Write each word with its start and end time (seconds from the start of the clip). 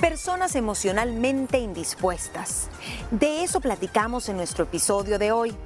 Personas 0.00 0.54
emocionalmente 0.54 1.58
indispuestas. 1.58 2.68
De 3.10 3.42
eso 3.42 3.60
platicamos 3.60 4.28
en 4.28 4.36
nuestro 4.36 4.62
episodio 4.62 5.18
de 5.18 5.32
hoy. 5.32 5.56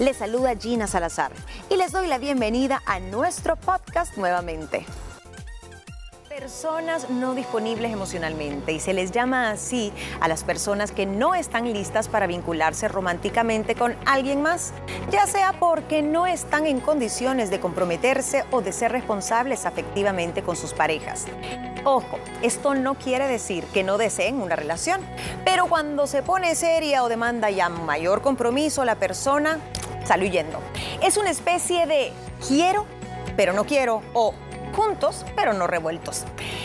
Les 0.00 0.16
saluda 0.16 0.56
Gina 0.56 0.88
Salazar 0.88 1.30
y 1.70 1.76
les 1.76 1.92
doy 1.92 2.08
la 2.08 2.18
bienvenida 2.18 2.82
a 2.84 2.98
nuestro 2.98 3.54
podcast 3.54 4.16
nuevamente. 4.16 4.84
Personas 6.46 7.10
no 7.10 7.34
disponibles 7.34 7.92
emocionalmente 7.92 8.70
y 8.70 8.78
se 8.78 8.92
les 8.94 9.10
llama 9.10 9.50
así 9.50 9.92
a 10.20 10.28
las 10.28 10.44
personas 10.44 10.92
que 10.92 11.04
no 11.04 11.34
están 11.34 11.72
listas 11.72 12.06
para 12.06 12.28
vincularse 12.28 12.86
románticamente 12.86 13.74
con 13.74 13.96
alguien 14.06 14.42
más, 14.42 14.72
ya 15.10 15.26
sea 15.26 15.54
porque 15.58 16.02
no 16.02 16.24
están 16.24 16.68
en 16.68 16.78
condiciones 16.78 17.50
de 17.50 17.58
comprometerse 17.58 18.44
o 18.52 18.60
de 18.60 18.70
ser 18.70 18.92
responsables 18.92 19.66
afectivamente 19.66 20.44
con 20.44 20.54
sus 20.54 20.72
parejas. 20.72 21.24
Ojo, 21.82 22.20
esto 22.42 22.76
no 22.76 22.94
quiere 22.94 23.26
decir 23.26 23.64
que 23.74 23.82
no 23.82 23.98
deseen 23.98 24.40
una 24.40 24.54
relación, 24.54 25.00
pero 25.44 25.66
cuando 25.66 26.06
se 26.06 26.22
pone 26.22 26.54
seria 26.54 27.02
o 27.02 27.08
demanda 27.08 27.50
ya 27.50 27.68
mayor 27.68 28.22
compromiso, 28.22 28.84
la 28.84 28.94
persona 28.94 29.58
sale 30.04 30.28
huyendo. 30.28 30.60
Es 31.02 31.16
una 31.16 31.30
especie 31.30 31.88
de 31.88 32.12
quiero, 32.46 32.86
pero 33.36 33.52
no 33.52 33.64
quiero 33.64 34.00
o 34.14 34.32
juntos, 34.76 35.24
pero 35.34 35.54
no 35.54 35.66
revueltos. 35.66 36.24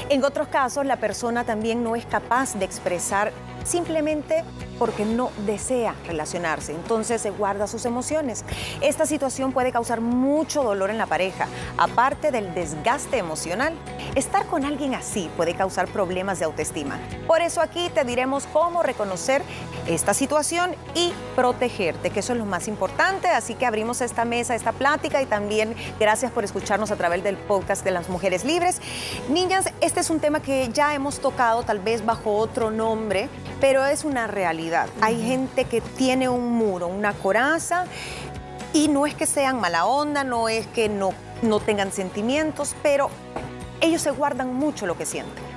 En 0.09 0.23
otros 0.25 0.49
casos, 0.49 0.85
la 0.85 0.97
persona 0.97 1.45
también 1.45 1.83
no 1.83 1.95
es 1.95 2.05
capaz 2.05 2.55
de 2.55 2.65
expresar 2.65 3.31
simplemente 3.63 4.43
porque 4.79 5.05
no 5.05 5.29
desea 5.45 5.93
relacionarse, 6.07 6.73
entonces 6.73 7.21
se 7.21 7.29
guarda 7.29 7.67
sus 7.67 7.85
emociones. 7.85 8.43
Esta 8.81 9.05
situación 9.05 9.53
puede 9.53 9.71
causar 9.71 10.01
mucho 10.01 10.63
dolor 10.63 10.89
en 10.89 10.97
la 10.97 11.05
pareja, 11.05 11.47
aparte 11.77 12.31
del 12.31 12.55
desgaste 12.55 13.17
emocional. 13.17 13.75
Estar 14.15 14.47
con 14.47 14.65
alguien 14.65 14.95
así 14.95 15.29
puede 15.37 15.53
causar 15.53 15.87
problemas 15.87 16.39
de 16.39 16.45
autoestima. 16.45 16.99
Por 17.27 17.41
eso 17.41 17.61
aquí 17.61 17.89
te 17.93 18.03
diremos 18.03 18.47
cómo 18.51 18.81
reconocer 18.81 19.43
esta 19.87 20.13
situación 20.13 20.75
y 20.95 21.13
protegerte, 21.35 22.09
que 22.09 22.21
eso 22.21 22.33
es 22.33 22.39
lo 22.39 22.45
más 22.45 22.67
importante. 22.67 23.27
Así 23.27 23.55
que 23.55 23.65
abrimos 23.65 24.01
esta 24.01 24.25
mesa, 24.25 24.55
esta 24.55 24.71
plática 24.71 25.21
y 25.21 25.25
también 25.25 25.75
gracias 25.99 26.31
por 26.31 26.43
escucharnos 26.43 26.91
a 26.91 26.95
través 26.95 27.23
del 27.23 27.37
podcast 27.37 27.83
de 27.83 27.91
las 27.91 28.09
mujeres 28.09 28.45
libres. 28.45 28.81
Niñas, 29.29 29.65
este 29.81 29.99
es 29.99 30.09
un 30.09 30.19
tema 30.19 30.41
que 30.41 30.69
ya 30.73 30.95
hemos 30.95 31.19
tocado 31.19 31.63
tal 31.63 31.79
vez 31.79 32.05
bajo 32.05 32.35
otro 32.35 32.71
nombre, 32.71 33.29
pero 33.61 33.85
es 33.85 34.03
una 34.03 34.27
realidad. 34.27 34.89
Hay 34.99 35.21
gente 35.21 35.65
que 35.65 35.79
tiene 35.79 36.27
un 36.27 36.51
muro, 36.51 36.87
una 36.87 37.13
coraza, 37.13 37.85
y 38.73 38.87
no 38.87 39.05
es 39.05 39.13
que 39.13 39.25
sean 39.25 39.61
mala 39.61 39.85
onda, 39.85 40.23
no 40.23 40.49
es 40.49 40.65
que 40.67 40.89
no, 40.89 41.11
no 41.41 41.59
tengan 41.59 41.91
sentimientos, 41.91 42.75
pero 42.81 43.09
ellos 43.79 44.01
se 44.01 44.11
guardan 44.11 44.53
mucho 44.53 44.85
lo 44.87 44.97
que 44.97 45.05
sienten. 45.05 45.51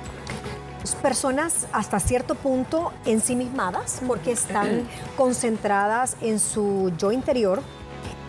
Personas 1.01 1.67
hasta 1.71 1.99
cierto 1.99 2.35
punto 2.35 2.91
ensimismadas 3.05 4.01
porque 4.07 4.31
están 4.31 4.87
concentradas 5.17 6.15
en 6.21 6.39
su 6.39 6.91
yo 6.97 7.11
interior 7.11 7.61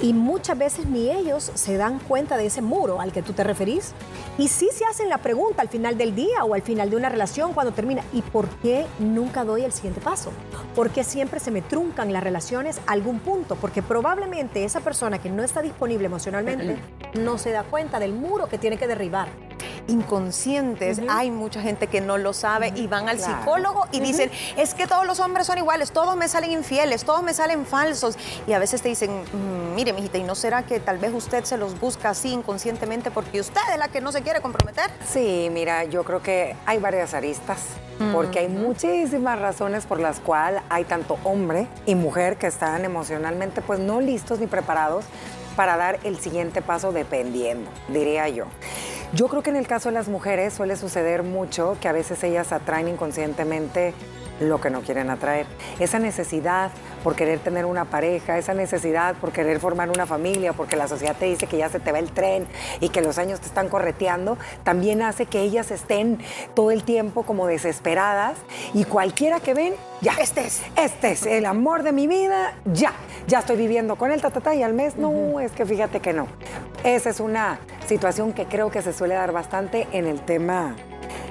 y 0.00 0.12
muchas 0.12 0.58
veces 0.58 0.86
ni 0.86 1.10
ellos 1.10 1.50
se 1.54 1.76
dan 1.76 1.98
cuenta 1.98 2.36
de 2.36 2.46
ese 2.46 2.62
muro 2.62 3.00
al 3.00 3.12
que 3.12 3.22
tú 3.22 3.32
te 3.32 3.44
referís. 3.44 3.92
Y 4.38 4.48
sí 4.48 4.68
se 4.72 4.84
hacen 4.84 5.08
la 5.08 5.18
pregunta 5.18 5.62
al 5.62 5.68
final 5.68 5.96
del 5.96 6.14
día 6.14 6.44
o 6.44 6.54
al 6.54 6.62
final 6.62 6.90
de 6.90 6.96
una 6.96 7.08
relación 7.08 7.54
cuando 7.54 7.72
termina, 7.72 8.02
¿y 8.12 8.22
por 8.22 8.48
qué 8.48 8.86
nunca 8.98 9.44
doy 9.44 9.64
el 9.64 9.72
siguiente 9.72 10.00
paso? 10.00 10.32
¿Por 10.74 10.90
qué 10.90 11.04
siempre 11.04 11.40
se 11.40 11.50
me 11.50 11.62
truncan 11.62 12.12
las 12.12 12.22
relaciones 12.22 12.80
a 12.86 12.92
algún 12.92 13.20
punto? 13.20 13.56
Porque 13.56 13.82
probablemente 13.82 14.64
esa 14.64 14.80
persona 14.80 15.18
que 15.18 15.30
no 15.30 15.42
está 15.42 15.62
disponible 15.62 16.06
emocionalmente 16.06 16.76
no 17.14 17.38
se 17.38 17.50
da 17.50 17.62
cuenta 17.62 17.98
del 17.98 18.12
muro 18.12 18.48
que 18.48 18.58
tiene 18.58 18.76
que 18.76 18.86
derribar 18.86 19.45
inconscientes. 19.88 21.00
Hay 21.08 21.30
mucha 21.30 21.60
gente 21.60 21.86
que 21.86 22.00
no 22.00 22.18
lo 22.18 22.32
sabe 22.32 22.72
y 22.76 22.86
van 22.86 23.08
al 23.08 23.18
psicólogo 23.18 23.86
y 23.92 24.00
dicen, 24.00 24.30
es 24.56 24.74
que 24.74 24.86
todos 24.86 25.06
los 25.06 25.20
hombres 25.20 25.46
son 25.46 25.58
iguales, 25.58 25.92
todos 25.92 26.16
me 26.16 26.28
salen 26.28 26.52
infieles, 26.52 27.04
todos 27.04 27.22
me 27.22 27.34
salen 27.34 27.66
falsos. 27.66 28.16
Y 28.46 28.52
a 28.52 28.58
veces 28.58 28.82
te 28.82 28.88
dicen, 28.88 29.22
mm, 29.22 29.74
mire, 29.74 29.92
mijita, 29.92 30.18
¿y 30.18 30.22
no 30.22 30.34
será 30.34 30.62
que 30.64 30.80
tal 30.80 30.98
vez 30.98 31.12
usted 31.14 31.44
se 31.44 31.56
los 31.56 31.78
busca 31.78 32.10
así 32.10 32.32
inconscientemente 32.32 33.10
porque 33.10 33.40
usted 33.40 33.60
es 33.72 33.78
la 33.78 33.88
que 33.88 34.00
no 34.00 34.12
se 34.12 34.22
quiere 34.22 34.40
comprometer? 34.40 34.90
Sí, 35.08 35.48
mira, 35.52 35.84
yo 35.84 36.04
creo 36.04 36.22
que 36.22 36.56
hay 36.66 36.78
varias 36.78 37.14
aristas. 37.14 37.58
Porque 38.12 38.40
hay 38.40 38.48
muchísimas 38.48 39.38
razones 39.38 39.86
por 39.86 40.00
las 40.00 40.20
cuales 40.20 40.60
hay 40.68 40.84
tanto 40.84 41.18
hombre 41.24 41.66
y 41.86 41.94
mujer 41.94 42.36
que 42.36 42.46
están 42.46 42.84
emocionalmente 42.84 43.62
pues 43.62 43.80
no 43.80 44.02
listos 44.02 44.38
ni 44.38 44.46
preparados 44.46 45.06
para 45.56 45.78
dar 45.78 45.98
el 46.04 46.18
siguiente 46.18 46.60
paso 46.60 46.92
dependiendo, 46.92 47.70
diría 47.88 48.28
yo. 48.28 48.44
Yo 49.12 49.28
creo 49.28 49.42
que 49.42 49.50
en 49.50 49.56
el 49.56 49.68
caso 49.68 49.88
de 49.88 49.94
las 49.94 50.08
mujeres 50.08 50.52
suele 50.52 50.76
suceder 50.76 51.22
mucho 51.22 51.78
que 51.80 51.88
a 51.88 51.92
veces 51.92 52.22
ellas 52.24 52.52
atraen 52.52 52.88
inconscientemente 52.88 53.94
lo 54.40 54.60
que 54.60 54.70
no 54.70 54.82
quieren 54.82 55.10
atraer. 55.10 55.46
Esa 55.78 55.98
necesidad 55.98 56.70
por 57.02 57.14
querer 57.14 57.38
tener 57.38 57.64
una 57.64 57.84
pareja, 57.84 58.38
esa 58.38 58.54
necesidad 58.54 59.14
por 59.16 59.32
querer 59.32 59.60
formar 59.60 59.90
una 59.90 60.06
familia, 60.06 60.52
porque 60.52 60.76
la 60.76 60.88
sociedad 60.88 61.16
te 61.16 61.26
dice 61.26 61.46
que 61.46 61.56
ya 61.56 61.68
se 61.68 61.80
te 61.80 61.92
va 61.92 61.98
el 61.98 62.10
tren 62.10 62.46
y 62.80 62.88
que 62.88 63.00
los 63.00 63.18
años 63.18 63.40
te 63.40 63.46
están 63.46 63.68
correteando, 63.68 64.36
también 64.64 65.02
hace 65.02 65.26
que 65.26 65.40
ellas 65.40 65.70
estén 65.70 66.18
todo 66.54 66.70
el 66.70 66.82
tiempo 66.82 67.22
como 67.22 67.46
desesperadas 67.46 68.36
y 68.74 68.84
cualquiera 68.84 69.40
que 69.40 69.54
ven, 69.54 69.74
ya, 70.00 70.14
este 70.20 70.46
es, 70.46 70.62
este 70.76 71.12
es 71.12 71.26
el 71.26 71.46
amor 71.46 71.82
de 71.82 71.92
mi 71.92 72.06
vida, 72.06 72.54
ya, 72.64 72.92
ya 73.26 73.40
estoy 73.40 73.56
viviendo 73.56 73.96
con 73.96 74.10
él, 74.10 74.20
ta, 74.20 74.54
y 74.54 74.62
al 74.62 74.74
mes, 74.74 74.96
no, 74.96 75.40
es 75.40 75.52
que 75.52 75.64
fíjate 75.64 76.00
que 76.00 76.12
no. 76.12 76.26
Esa 76.84 77.10
es 77.10 77.20
una 77.20 77.58
situación 77.86 78.32
que 78.32 78.46
creo 78.46 78.70
que 78.70 78.82
se 78.82 78.92
suele 78.92 79.14
dar 79.14 79.32
bastante 79.32 79.86
en 79.92 80.06
el 80.06 80.20
tema 80.20 80.76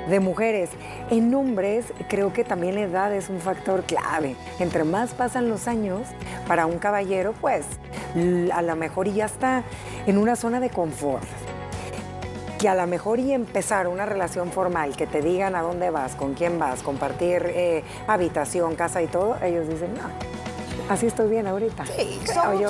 de 0.09 0.19
mujeres. 0.19 0.69
En 1.09 1.33
hombres 1.33 1.85
creo 2.07 2.33
que 2.33 2.43
también 2.43 2.75
la 2.75 2.81
edad 2.81 3.13
es 3.13 3.29
un 3.29 3.39
factor 3.39 3.83
clave. 3.83 4.35
Entre 4.59 4.83
más 4.83 5.13
pasan 5.13 5.49
los 5.49 5.67
años, 5.67 6.01
para 6.47 6.65
un 6.65 6.77
caballero, 6.77 7.33
pues 7.41 7.65
a 8.53 8.61
lo 8.61 8.75
mejor 8.75 9.07
ya 9.11 9.25
está 9.25 9.63
en 10.05 10.17
una 10.17 10.35
zona 10.35 10.59
de 10.59 10.69
confort. 10.69 11.25
Que 12.59 12.69
a 12.69 12.75
lo 12.75 12.87
mejor 12.87 13.19
y 13.19 13.33
empezar 13.33 13.87
una 13.87 14.05
relación 14.05 14.51
formal, 14.51 14.95
que 14.95 15.07
te 15.07 15.21
digan 15.21 15.55
a 15.55 15.61
dónde 15.61 15.89
vas, 15.89 16.15
con 16.15 16.33
quién 16.33 16.57
vas, 16.57 16.81
compartir 16.83 17.43
eh, 17.47 17.83
habitación, 18.07 18.75
casa 18.75 19.01
y 19.01 19.07
todo, 19.07 19.37
ellos 19.43 19.67
dicen, 19.67 19.93
no, 19.93 20.34
Así 20.87 21.07
estoy 21.07 21.29
bien 21.29 21.47
ahorita. 21.47 21.83
Sí, 21.87 22.19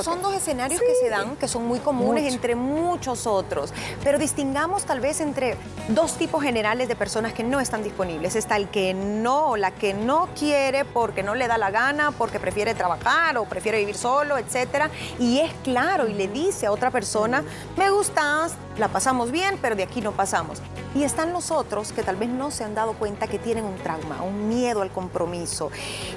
son, 0.02 0.22
dos 0.22 0.34
escenarios 0.34 0.80
que 0.80 0.96
se 1.02 1.10
dan, 1.10 1.36
que 1.36 1.50
son 1.50 1.66
muy 1.66 1.80
comunes 1.80 2.34
entre 2.34 2.56
muchos 2.56 3.28
otros, 3.28 3.74
pero 4.04 4.18
distingamos 4.18 4.86
tal 4.86 5.02
vez 5.02 5.20
entre 5.20 5.58
dos 5.90 6.14
tipos 6.14 6.42
generales 6.42 6.88
de 6.88 6.96
personas 6.96 7.34
que 7.34 7.44
no 7.44 7.60
están 7.60 7.84
disponibles. 7.84 8.38
Está 8.38 8.56
el 8.56 8.70
que 8.70 8.94
no, 8.94 9.58
la 9.58 9.72
que 9.72 9.94
no 9.94 10.30
quiere 10.38 10.86
porque 10.86 11.24
no 11.24 11.36
le 11.36 11.48
da 11.48 11.58
la 11.58 11.72
gana, 11.72 12.12
porque 12.12 12.40
prefiere 12.40 12.74
trabajar 12.74 13.38
o 13.38 13.44
prefiere 13.44 13.80
vivir 13.80 13.98
solo, 13.98 14.38
etcétera, 14.38 14.90
y 15.20 15.40
es 15.40 15.52
claro 15.64 16.08
y 16.08 16.14
le 16.14 16.30
dice 16.30 16.68
a 16.68 16.72
otra 16.72 16.92
persona, 16.92 17.44
me 17.76 17.90
gustas, 17.90 18.54
la 18.78 18.88
pasamos 18.88 19.30
bien, 19.32 19.60
pero 19.62 19.76
de 19.76 19.84
aquí 19.84 20.00
no 20.00 20.14
pasamos. 20.14 20.62
Y 20.96 21.04
están 21.04 21.34
los 21.34 21.52
otros 21.52 21.92
que 21.92 22.04
tal 22.04 22.16
vez 22.16 22.30
no 22.30 22.50
se 22.52 22.64
han 22.64 22.76
dado 22.76 22.94
cuenta 22.94 23.28
que 23.28 23.40
tienen 23.40 23.66
un 23.66 23.76
trauma, 23.76 24.22
un 24.24 24.48
miedo 24.48 24.82
al 24.82 24.92
compromiso, 24.92 25.70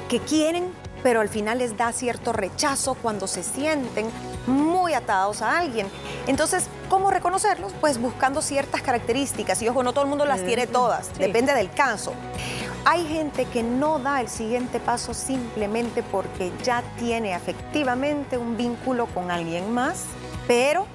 que 0.08 0.20
quieren 0.20 0.70
pero 1.02 1.20
al 1.20 1.28
final 1.28 1.58
les 1.58 1.76
da 1.76 1.92
cierto 1.92 2.32
rechazo 2.32 2.94
cuando 2.94 3.26
se 3.26 3.42
sienten 3.42 4.08
muy 4.46 4.94
atados 4.94 5.42
a 5.42 5.58
alguien. 5.58 5.86
Entonces, 6.26 6.66
¿cómo 6.88 7.10
reconocerlos? 7.10 7.72
Pues 7.80 8.00
buscando 8.00 8.42
ciertas 8.42 8.82
características. 8.82 9.60
Y 9.62 9.68
ojo, 9.68 9.82
no 9.82 9.92
todo 9.92 10.04
el 10.04 10.10
mundo 10.10 10.24
las 10.24 10.44
tiene 10.44 10.66
todas, 10.66 11.16
depende 11.18 11.54
del 11.54 11.70
caso. 11.70 12.12
Hay 12.84 13.06
gente 13.06 13.44
que 13.44 13.62
no 13.62 13.98
da 13.98 14.20
el 14.20 14.28
siguiente 14.28 14.80
paso 14.80 15.12
simplemente 15.12 16.02
porque 16.02 16.52
ya 16.62 16.82
tiene 16.98 17.34
afectivamente 17.34 18.38
un 18.38 18.56
vínculo 18.56 19.06
con 19.06 19.30
alguien 19.30 19.72
más, 19.74 20.04
pero 20.46 20.86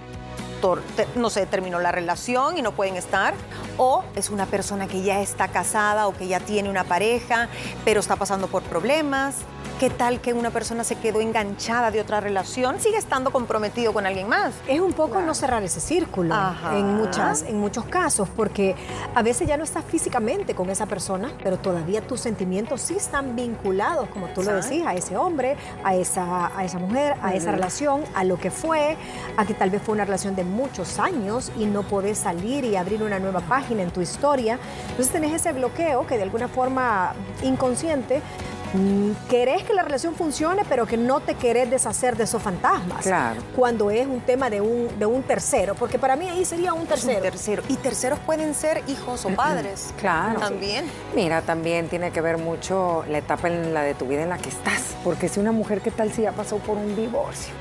no 1.16 1.30
sé, 1.30 1.46
terminó 1.46 1.80
la 1.80 1.92
relación 1.92 2.58
y 2.58 2.62
no 2.62 2.72
pueden 2.72 2.96
estar, 2.96 3.34
o 3.78 4.04
es 4.16 4.30
una 4.30 4.46
persona 4.46 4.88
que 4.88 5.02
ya 5.02 5.22
está 5.22 5.48
casada 5.50 6.08
o 6.08 6.14
que 6.14 6.28
ya 6.28 6.40
tiene 6.40 6.70
una 6.70 6.84
pareja, 6.84 7.50
pero 7.86 8.00
está 8.00 8.16
pasando 8.16 8.48
por 8.48 8.64
problemas, 8.64 9.36
¿Qué 9.80 9.90
tal 9.90 10.22
que 10.22 10.34
una 10.34 10.52
persona 10.52 10.84
se 10.84 10.96
quedó 10.96 11.20
enganchada 11.20 11.92
de 11.92 12.00
otra 12.00 12.22
relación, 12.22 12.80
sigue 12.80 12.98
estando 12.98 13.32
comprometido 13.32 13.92
con 13.92 14.06
alguien 14.06 14.30
más? 14.30 14.54
Es 14.68 14.80
un 14.80 14.94
poco 14.94 15.20
no 15.20 15.34
cerrar 15.34 15.62
ese 15.64 15.82
círculo 15.82 16.34
en, 16.72 16.96
muchas, 16.96 17.42
en 17.42 17.60
muchos 17.60 17.84
casos, 17.86 18.30
porque 18.30 18.76
a 19.14 19.22
veces 19.24 19.48
ya 19.48 19.58
no 19.58 19.64
estás 19.66 19.84
físicamente 19.84 20.56
con 20.56 20.70
esa 20.70 20.86
persona, 20.86 21.34
pero 21.44 21.58
todavía 21.58 22.06
tus 22.06 22.22
sentimientos 22.22 22.82
sí 22.82 22.96
están 22.96 23.36
vinculados, 23.36 24.08
como 24.10 24.28
tú 24.28 24.44
lo 24.44 24.54
decías, 24.54 24.88
a 24.88 24.94
ese 24.94 25.18
hombre, 25.18 25.58
a 25.84 25.96
esa, 25.96 26.58
a 26.58 26.64
esa 26.64 26.78
mujer, 26.78 27.16
a 27.22 27.34
esa 27.34 27.52
relación, 27.52 28.04
a 28.16 28.24
lo 28.24 28.38
que 28.38 28.52
fue, 28.52 28.96
a 29.36 29.46
que 29.46 29.54
tal 29.54 29.70
vez 29.70 29.82
fue 29.82 29.96
una 29.96 30.06
relación 30.06 30.36
de 30.36 30.46
muchos 30.54 31.00
años 31.00 31.52
y 31.58 31.66
no 31.66 31.84
podés 31.84 32.20
salir 32.20 32.64
y 32.64 32.76
abrir 32.76 33.04
una 33.04 33.20
nueva 33.20 33.42
página 33.42 33.84
en 33.84 33.92
tu 33.92 34.02
historia. 34.02 34.60
Entonces 34.90 35.12
tenés 35.12 35.34
ese 35.34 35.52
bloqueo 35.52 36.08
que 36.08 36.18
de 36.18 36.24
alguna 36.24 36.48
forma 36.48 37.14
inconsciente 37.42 38.22
mm, 38.74 39.12
querés 39.30 39.64
que 39.64 39.74
la 39.74 39.84
relación 39.84 40.16
funcione, 40.16 40.64
pero 40.70 40.86
que 40.86 40.98
no 40.98 41.20
te 41.20 41.36
querés 41.36 41.70
deshacer 41.70 42.16
de 42.16 42.24
esos 42.24 42.42
fantasmas. 42.42 43.04
Claro. 43.04 43.42
Cuando 43.56 43.92
es 43.92 44.08
un 44.08 44.22
tema 44.22 44.50
de 44.50 44.62
un, 44.62 44.88
de 44.98 45.06
un 45.06 45.24
tercero, 45.24 45.76
porque 45.76 46.00
para 46.00 46.16
mí 46.16 46.30
ahí 46.30 46.46
sería 46.46 46.74
un 46.74 46.86
tercero. 46.86 47.18
Un 47.18 47.24
tercero. 47.24 47.64
Y 47.68 47.76
terceros 47.76 48.20
pueden 48.20 48.54
ser 48.54 48.84
hijos 48.88 49.26
o 49.26 49.30
padres. 49.30 49.94
Claro. 50.00 50.40
También. 50.40 50.86
Mira, 51.16 51.42
también 51.42 51.90
tiene 51.90 52.12
que 52.12 52.22
ver 52.22 52.38
mucho 52.38 53.04
la 53.10 53.18
etapa 53.18 53.48
en 53.48 53.74
la 53.74 53.82
de 53.82 53.94
tu 53.94 54.08
vida 54.08 54.24
en 54.24 54.30
la 54.30 54.38
que 54.38 54.50
estás. 54.50 54.96
Porque 55.04 55.28
si 55.28 55.40
una 55.40 55.52
mujer, 55.52 55.82
¿qué 55.82 55.92
tal 55.92 56.12
si 56.12 56.22
ya 56.24 56.32
pasó 56.32 56.58
por 56.58 56.78
un 56.78 56.96
divorcio? 56.96 57.54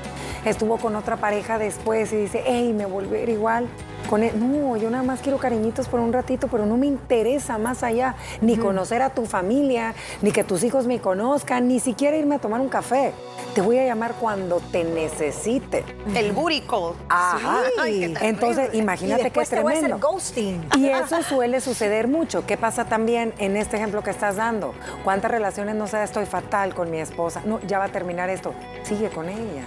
Estuvo 0.45 0.77
con 0.77 0.95
otra 0.95 1.17
pareja 1.17 1.57
después 1.57 2.11
y 2.13 2.17
dice, 2.17 2.43
hey, 2.45 2.73
me 2.73 2.85
volver 2.85 3.29
igual. 3.29 3.67
Con 4.09 4.21
él. 4.21 4.33
No, 4.37 4.75
yo 4.75 4.89
nada 4.89 5.03
más 5.03 5.21
quiero 5.21 5.37
cariñitos 5.37 5.87
por 5.87 6.01
un 6.01 6.11
ratito, 6.11 6.49
pero 6.49 6.65
no 6.65 6.75
me 6.75 6.85
interesa 6.85 7.57
más 7.57 7.83
allá 7.83 8.15
ni 8.41 8.57
conocer 8.57 9.01
a 9.01 9.09
tu 9.11 9.25
familia, 9.25 9.95
ni 10.21 10.31
que 10.33 10.43
tus 10.43 10.63
hijos 10.63 10.85
me 10.85 10.99
conozcan, 10.99 11.69
ni 11.69 11.79
siquiera 11.79 12.17
irme 12.17 12.35
a 12.35 12.39
tomar 12.39 12.59
un 12.59 12.67
café. 12.67 13.13
Te 13.55 13.61
voy 13.61 13.77
a 13.77 13.85
llamar 13.85 14.15
cuando 14.19 14.59
te 14.59 14.83
necesite. 14.83 15.85
El 16.15 16.33
booty 16.33 16.61
call. 16.61 16.95
Ajá. 17.07 17.61
Ay, 17.79 17.99
terrible. 18.01 18.19
Entonces, 18.27 18.73
imagínate 18.73 19.21
y 19.21 19.23
qué 19.23 19.39
después 19.39 19.49
te 19.49 19.61
voy 19.61 19.73
a 19.73 19.77
hacer 19.77 19.89
tremendo. 19.89 20.07
ghosting. 20.09 20.65
Y 20.77 20.89
eso 20.89 21.23
suele 21.23 21.61
suceder 21.61 22.09
mucho. 22.09 22.45
¿Qué 22.45 22.57
pasa 22.57 22.85
también 22.85 23.33
en 23.37 23.55
este 23.55 23.77
ejemplo 23.77 24.03
que 24.03 24.09
estás 24.09 24.35
dando? 24.35 24.73
¿Cuántas 25.05 25.31
relaciones 25.31 25.75
no 25.75 25.87
sé, 25.87 26.03
estoy 26.03 26.25
fatal 26.25 26.75
con 26.75 26.91
mi 26.91 26.99
esposa? 26.99 27.41
No, 27.45 27.61
ya 27.61 27.79
va 27.79 27.85
a 27.85 27.89
terminar 27.89 28.29
esto. 28.29 28.53
Sigue 28.83 29.09
con 29.09 29.29
ella. 29.29 29.63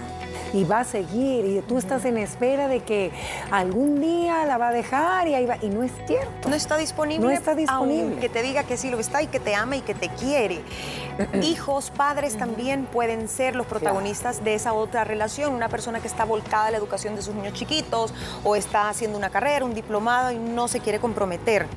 Y 0.53 0.63
va 0.63 0.81
a 0.81 0.83
seguir. 0.83 1.45
Y 1.45 1.61
tú 1.61 1.77
estás 1.77 2.05
en 2.05 2.17
espera 2.17 2.67
de 2.67 2.81
que 2.81 3.11
algún 3.51 4.01
día 4.01 4.45
la 4.45 4.57
va 4.57 4.69
a 4.69 4.73
dejar 4.73 5.27
y 5.27 5.35
ahí 5.35 5.45
va. 5.45 5.57
Y 5.61 5.69
no 5.69 5.83
es 5.83 5.91
cierto. 6.05 6.49
No 6.49 6.55
está 6.55 6.77
disponible. 6.77 7.27
No 7.27 7.31
está 7.31 7.55
disponible. 7.55 8.13
aunque 8.13 8.29
te 8.29 8.41
diga 8.41 8.63
que 8.63 8.77
sí 8.77 8.89
lo 8.89 8.99
está 8.99 9.21
y 9.21 9.27
que 9.27 9.39
te 9.39 9.55
ama 9.55 9.77
y 9.77 9.81
que 9.81 9.93
te 9.93 10.09
quiere. 10.09 10.61
Hijos, 11.41 11.91
padres 11.91 12.37
también 12.37 12.85
pueden 12.85 13.27
ser 13.27 13.55
los 13.55 13.65
protagonistas 13.65 14.43
de 14.43 14.55
esa 14.55 14.73
otra 14.73 15.03
relación. 15.03 15.53
Una 15.53 15.69
persona 15.69 15.99
que 15.99 16.07
está 16.07 16.25
volcada 16.25 16.67
a 16.67 16.71
la 16.71 16.77
educación 16.77 17.15
de 17.15 17.21
sus 17.21 17.35
niños 17.35 17.53
chiquitos 17.53 18.13
o 18.43 18.55
está 18.55 18.89
haciendo 18.89 19.17
una 19.17 19.29
carrera, 19.29 19.65
un 19.65 19.73
diplomado 19.73 20.31
y 20.31 20.37
no 20.37 20.67
se 20.67 20.79
quiere 20.79 20.99
comprometer. 20.99 21.67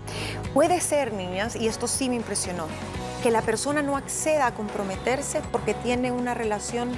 Puede 0.54 0.80
ser, 0.80 1.12
niñas, 1.12 1.56
y 1.56 1.68
esto 1.68 1.86
sí 1.86 2.08
me 2.08 2.16
impresionó, 2.16 2.66
que 3.22 3.30
la 3.30 3.42
persona 3.42 3.82
no 3.82 3.96
acceda 3.96 4.46
a 4.46 4.54
comprometerse 4.54 5.40
porque 5.52 5.74
tiene 5.74 6.12
una 6.12 6.34
relación 6.34 6.90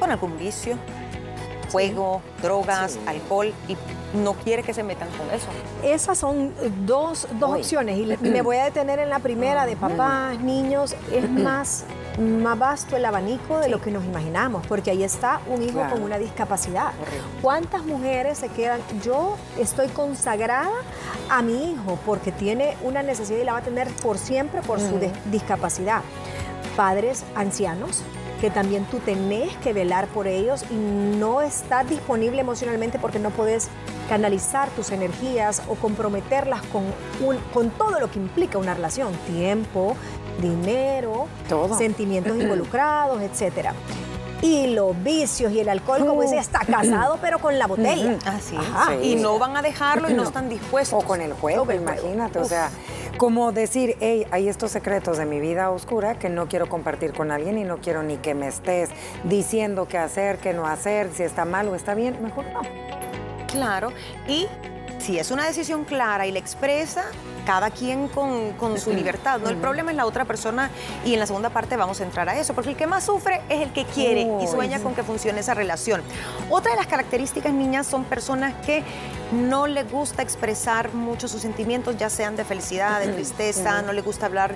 con 0.00 0.10
algún 0.10 0.36
vicio, 0.38 0.76
juego, 1.70 2.20
drogas, 2.42 2.98
alcohol 3.06 3.52
y 3.68 3.76
no 4.16 4.32
quiere 4.34 4.64
que 4.64 4.74
se 4.74 4.82
metan 4.82 5.08
con 5.10 5.30
eso. 5.32 5.46
Esas 5.84 6.18
son 6.18 6.52
dos, 6.84 7.28
dos 7.38 7.50
Uy. 7.52 7.58
opciones 7.60 7.96
y 7.98 8.06
le- 8.06 8.16
me 8.16 8.42
voy 8.42 8.56
a 8.56 8.64
detener 8.64 8.98
en 8.98 9.08
la 9.08 9.20
primera 9.20 9.66
de 9.66 9.76
papás, 9.76 10.40
niños. 10.40 10.96
Es 11.12 11.30
más, 11.30 11.84
más 12.18 12.58
vasto 12.58 12.96
el 12.96 13.04
abanico 13.04 13.58
de 13.60 13.68
lo 13.68 13.80
que 13.80 13.92
nos 13.92 14.04
imaginamos, 14.04 14.66
porque 14.66 14.90
ahí 14.90 15.04
está 15.04 15.40
un 15.46 15.62
hijo 15.62 15.74
Claro. 15.74 15.92
con 15.94 16.02
una 16.02 16.18
discapacidad. 16.18 16.86
Correcto. 16.98 17.24
¿Cuántas 17.40 17.84
mujeres 17.84 18.38
se 18.38 18.48
quedan? 18.48 18.80
Yo 19.04 19.36
estoy 19.60 19.86
consagrada 19.88 20.72
a 21.30 21.40
mi 21.42 21.70
hijo 21.70 21.96
porque 22.04 22.32
tiene 22.32 22.76
una 22.82 23.04
necesidad 23.04 23.38
y 23.38 23.44
la 23.44 23.52
va 23.52 23.58
a 23.58 23.62
tener 23.62 23.86
por 24.02 24.18
siempre 24.18 24.60
por 24.62 24.80
su 24.80 24.98
dis- 24.98 25.12
discapacidad. 25.26 26.00
Padres 26.76 27.22
ancianos 27.36 28.02
que 28.40 28.50
también 28.50 28.84
tú 28.86 28.98
tenés 28.98 29.54
que 29.58 29.72
velar 29.72 30.06
por 30.08 30.26
ellos 30.26 30.64
y 30.70 30.74
no 30.74 31.40
estás 31.42 31.88
disponible 31.88 32.40
emocionalmente 32.40 32.98
porque 32.98 33.18
no 33.18 33.30
puedes 33.30 33.68
canalizar 34.08 34.68
tus 34.70 34.90
energías 34.90 35.62
o 35.68 35.74
comprometerlas 35.74 36.62
con, 36.72 36.82
un- 37.26 37.38
con 37.52 37.70
todo 37.70 38.00
lo 38.00 38.10
que 38.10 38.18
implica 38.18 38.58
una 38.58 38.74
relación, 38.74 39.12
tiempo, 39.26 39.94
dinero, 40.40 41.26
Todo. 41.48 41.76
sentimientos 41.76 42.36
involucrados, 42.40 43.20
etcétera. 43.22 43.74
Y 44.42 44.68
los 44.68 45.00
vicios 45.04 45.52
y 45.52 45.60
el 45.60 45.68
alcohol, 45.68 46.06
como 46.06 46.22
dice, 46.22 46.38
está 46.38 46.60
casado 46.60 47.18
pero 47.20 47.40
con 47.40 47.58
la 47.58 47.66
botella. 47.66 48.16
Así 48.24 48.56
es. 48.56 48.62
Ajá. 48.62 48.92
Sí. 49.02 49.08
Y 49.12 49.16
no 49.16 49.38
van 49.38 49.54
a 49.54 49.60
dejarlo 49.60 50.08
y 50.08 50.14
no 50.14 50.22
No. 50.22 50.28
están 50.28 50.48
dispuestos. 50.48 51.04
O 51.04 51.06
con 51.06 51.20
el 51.20 51.34
juego, 51.34 51.64
O 51.68 51.72
imagínate. 51.72 52.38
O 52.38 52.44
sea, 52.46 52.70
como 53.20 53.52
decir, 53.52 53.98
hey, 54.00 54.26
hay 54.30 54.48
estos 54.48 54.70
secretos 54.70 55.18
de 55.18 55.26
mi 55.26 55.40
vida 55.40 55.70
oscura 55.70 56.18
que 56.18 56.30
no 56.30 56.48
quiero 56.48 56.70
compartir 56.70 57.12
con 57.12 57.30
alguien 57.30 57.58
y 57.58 57.64
no 57.64 57.76
quiero 57.76 58.02
ni 58.02 58.16
que 58.16 58.34
me 58.34 58.48
estés 58.48 58.88
diciendo 59.24 59.86
qué 59.86 59.98
hacer, 59.98 60.38
qué 60.38 60.54
no 60.54 60.66
hacer, 60.66 61.10
si 61.12 61.22
está 61.22 61.44
mal 61.44 61.68
o 61.68 61.74
está 61.74 61.92
bien, 61.92 62.16
mejor 62.22 62.46
no. 62.46 62.62
Claro. 63.46 63.92
Y 64.26 64.46
si 64.98 65.18
es 65.18 65.30
una 65.30 65.44
decisión 65.44 65.84
clara 65.84 66.26
y 66.26 66.32
la 66.32 66.38
expresa, 66.38 67.04
cada 67.44 67.70
quien 67.70 68.08
con, 68.08 68.52
con 68.52 68.78
su 68.80 68.90
libertad, 68.90 69.38
¿no? 69.38 69.50
El 69.50 69.56
problema 69.56 69.90
es 69.90 69.98
la 69.98 70.06
otra 70.06 70.24
persona 70.24 70.70
y 71.04 71.12
en 71.12 71.20
la 71.20 71.26
segunda 71.26 71.50
parte 71.50 71.76
vamos 71.76 72.00
a 72.00 72.04
entrar 72.04 72.26
a 72.26 72.38
eso, 72.38 72.54
porque 72.54 72.70
el 72.70 72.76
que 72.76 72.86
más 72.86 73.04
sufre 73.04 73.42
es 73.50 73.60
el 73.60 73.72
que 73.74 73.84
quiere 73.84 74.26
y 74.42 74.46
sueña 74.46 74.78
sí. 74.78 74.82
con 74.82 74.94
que 74.94 75.02
funcione 75.02 75.40
esa 75.40 75.52
relación. 75.52 76.00
Otra 76.48 76.70
de 76.70 76.78
las 76.78 76.86
características, 76.86 77.52
niñas, 77.52 77.86
son 77.86 78.04
personas 78.04 78.54
que 78.64 78.82
no 79.32 79.66
le 79.66 79.84
gusta 79.84 80.22
expresar 80.22 80.92
mucho 80.92 81.28
sus 81.28 81.42
sentimientos, 81.42 81.96
ya 81.96 82.10
sean 82.10 82.36
de 82.36 82.44
felicidad, 82.44 83.00
de 83.00 83.12
tristeza, 83.12 83.82
no 83.82 83.92
le 83.92 84.02
gusta 84.02 84.26
hablar 84.26 84.54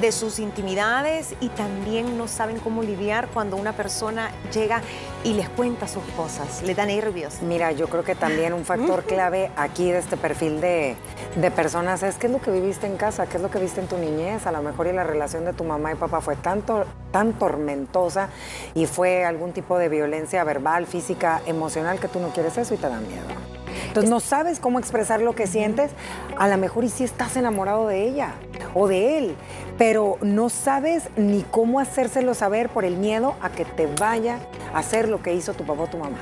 de 0.00 0.12
sus 0.12 0.38
intimidades 0.38 1.34
y 1.40 1.48
también 1.50 2.16
no 2.16 2.28
saben 2.28 2.58
cómo 2.58 2.82
lidiar 2.82 3.28
cuando 3.28 3.56
una 3.56 3.72
persona 3.74 4.30
llega 4.52 4.82
y 5.24 5.34
les 5.34 5.48
cuenta 5.48 5.88
sus 5.88 6.02
cosas, 6.16 6.62
le 6.62 6.74
da 6.74 6.86
nervios. 6.86 7.42
Mira, 7.42 7.72
yo 7.72 7.88
creo 7.88 8.04
que 8.04 8.14
también 8.14 8.52
un 8.52 8.64
factor 8.64 9.04
clave 9.04 9.50
aquí 9.56 9.90
de 9.90 9.98
este 9.98 10.16
perfil 10.16 10.60
de, 10.60 10.96
de 11.36 11.50
personas 11.50 12.02
es 12.02 12.16
qué 12.16 12.26
es 12.26 12.32
lo 12.32 12.40
que 12.40 12.50
viviste 12.50 12.86
en 12.86 12.96
casa, 12.96 13.26
qué 13.26 13.36
es 13.36 13.42
lo 13.42 13.50
que 13.50 13.58
viste 13.58 13.80
en 13.80 13.86
tu 13.86 13.96
niñez. 13.96 14.46
A 14.46 14.52
lo 14.52 14.62
mejor 14.62 14.86
y 14.86 14.92
la 14.92 15.04
relación 15.04 15.44
de 15.44 15.52
tu 15.52 15.64
mamá 15.64 15.92
y 15.92 15.94
papá 15.96 16.20
fue 16.20 16.36
tanto, 16.36 16.84
tan 17.10 17.34
tormentosa 17.34 18.28
y 18.74 18.86
fue 18.86 19.24
algún 19.24 19.52
tipo 19.52 19.78
de 19.78 19.88
violencia 19.88 20.44
verbal, 20.44 20.86
física, 20.86 21.40
emocional 21.46 21.98
que 21.98 22.08
tú 22.08 22.20
no 22.20 22.28
quieres 22.28 22.58
eso 22.58 22.74
y 22.74 22.76
te 22.76 22.88
da 22.88 23.00
miedo. 23.00 23.53
Entonces 23.94 24.10
no 24.10 24.18
sabes 24.18 24.58
cómo 24.58 24.80
expresar 24.80 25.20
lo 25.20 25.36
que 25.36 25.46
sientes, 25.46 25.92
a 26.36 26.48
lo 26.48 26.58
mejor 26.58 26.82
y 26.82 26.88
sí 26.88 27.04
estás 27.04 27.36
enamorado 27.36 27.86
de 27.86 28.02
ella 28.02 28.34
o 28.74 28.88
de 28.88 29.18
él, 29.18 29.36
pero 29.78 30.18
no 30.20 30.48
sabes 30.48 31.10
ni 31.14 31.42
cómo 31.42 31.78
hacérselo 31.78 32.34
saber 32.34 32.70
por 32.70 32.84
el 32.84 32.96
miedo 32.96 33.36
a 33.40 33.50
que 33.50 33.64
te 33.64 33.86
vaya 33.86 34.40
a 34.74 34.80
hacer 34.80 35.08
lo 35.08 35.22
que 35.22 35.32
hizo 35.32 35.54
tu 35.54 35.64
papá 35.64 35.84
o 35.84 35.86
tu 35.86 35.98
mamá. 35.98 36.18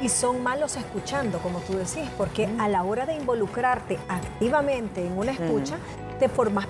Y 0.00 0.08
son 0.08 0.42
malos 0.42 0.78
escuchando, 0.78 1.38
como 1.40 1.58
tú 1.58 1.74
decís, 1.74 2.08
porque 2.16 2.48
a 2.58 2.66
la 2.68 2.82
hora 2.82 3.04
de 3.04 3.14
involucrarte 3.14 3.98
activamente 4.08 5.06
en 5.06 5.18
una 5.18 5.32
escucha, 5.32 5.76
te 6.18 6.30
formas. 6.30 6.66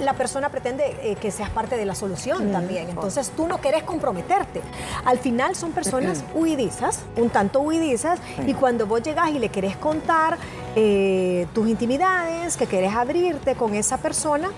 La 0.00 0.14
persona 0.14 0.48
pretende 0.48 0.96
eh, 1.02 1.16
que 1.16 1.30
seas 1.30 1.50
parte 1.50 1.76
de 1.76 1.84
la 1.84 1.94
solución 1.94 2.50
también. 2.52 2.88
Entonces 2.88 3.30
tú 3.36 3.46
no 3.46 3.60
querés 3.60 3.82
comprometerte. 3.82 4.60
Al 5.04 5.18
final 5.18 5.54
son 5.54 5.72
personas 5.72 6.24
huidizas, 6.34 7.00
un 7.16 7.30
tanto 7.30 7.60
huidizas, 7.60 8.18
y 8.46 8.54
cuando 8.54 8.86
vos 8.86 9.02
llegás 9.02 9.30
y 9.30 9.38
le 9.38 9.48
querés 9.48 9.76
contar 9.76 10.38
eh, 10.74 11.46
tus 11.54 11.68
intimidades, 11.68 12.56
que 12.56 12.66
querés 12.66 12.94
abrirte 12.94 13.54
con 13.54 13.74
esa 13.74 13.98
persona, 13.98 14.50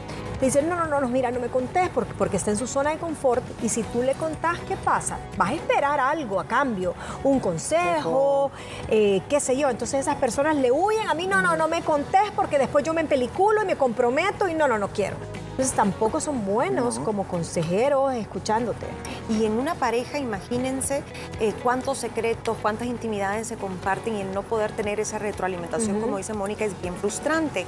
te 0.44 0.48
dicen, 0.48 0.68
no, 0.68 0.76
no, 0.76 0.84
no, 0.84 1.00
no, 1.00 1.08
mira, 1.08 1.30
no 1.30 1.40
me 1.40 1.48
contés 1.48 1.88
porque, 1.88 2.12
porque 2.12 2.36
está 2.36 2.50
en 2.50 2.58
su 2.58 2.66
zona 2.66 2.90
de 2.90 2.98
confort 2.98 3.42
y 3.62 3.70
si 3.70 3.82
tú 3.82 4.02
le 4.02 4.12
contás, 4.12 4.58
¿qué 4.68 4.76
pasa? 4.76 5.16
Vas 5.38 5.52
a 5.52 5.54
esperar 5.54 5.98
algo 5.98 6.38
a 6.38 6.44
cambio, 6.44 6.94
un 7.22 7.40
consejo, 7.40 8.50
eh, 8.88 9.22
qué 9.26 9.40
sé 9.40 9.56
yo. 9.56 9.70
Entonces 9.70 10.00
esas 10.00 10.16
personas 10.16 10.56
le 10.56 10.70
huyen, 10.70 11.08
a 11.08 11.14
mí 11.14 11.26
no, 11.26 11.40
no, 11.40 11.56
no 11.56 11.66
me 11.66 11.80
contés 11.80 12.30
porque 12.36 12.58
después 12.58 12.84
yo 12.84 12.92
me 12.92 13.00
empeliculo 13.00 13.62
y 13.62 13.64
me 13.64 13.76
comprometo 13.76 14.46
y 14.46 14.52
no, 14.52 14.68
no, 14.68 14.78
no 14.78 14.88
quiero. 14.88 15.16
Entonces 15.52 15.74
tampoco 15.74 16.20
son 16.20 16.44
buenos 16.44 16.98
como 16.98 17.26
consejeros 17.26 18.12
escuchándote. 18.12 18.84
Y 19.30 19.46
en 19.46 19.52
una 19.52 19.74
pareja, 19.76 20.18
imagínense 20.18 21.02
eh, 21.40 21.54
cuántos 21.62 21.96
secretos, 21.96 22.58
cuántas 22.60 22.86
intimidades 22.86 23.46
se 23.46 23.56
comparten 23.56 24.16
y 24.16 24.20
el 24.20 24.34
no 24.34 24.42
poder 24.42 24.72
tener 24.72 25.00
esa 25.00 25.18
retroalimentación, 25.18 26.02
como 26.02 26.18
dice 26.18 26.34
Mónica, 26.34 26.66
es 26.66 26.78
bien 26.82 26.94
frustrante. 26.96 27.64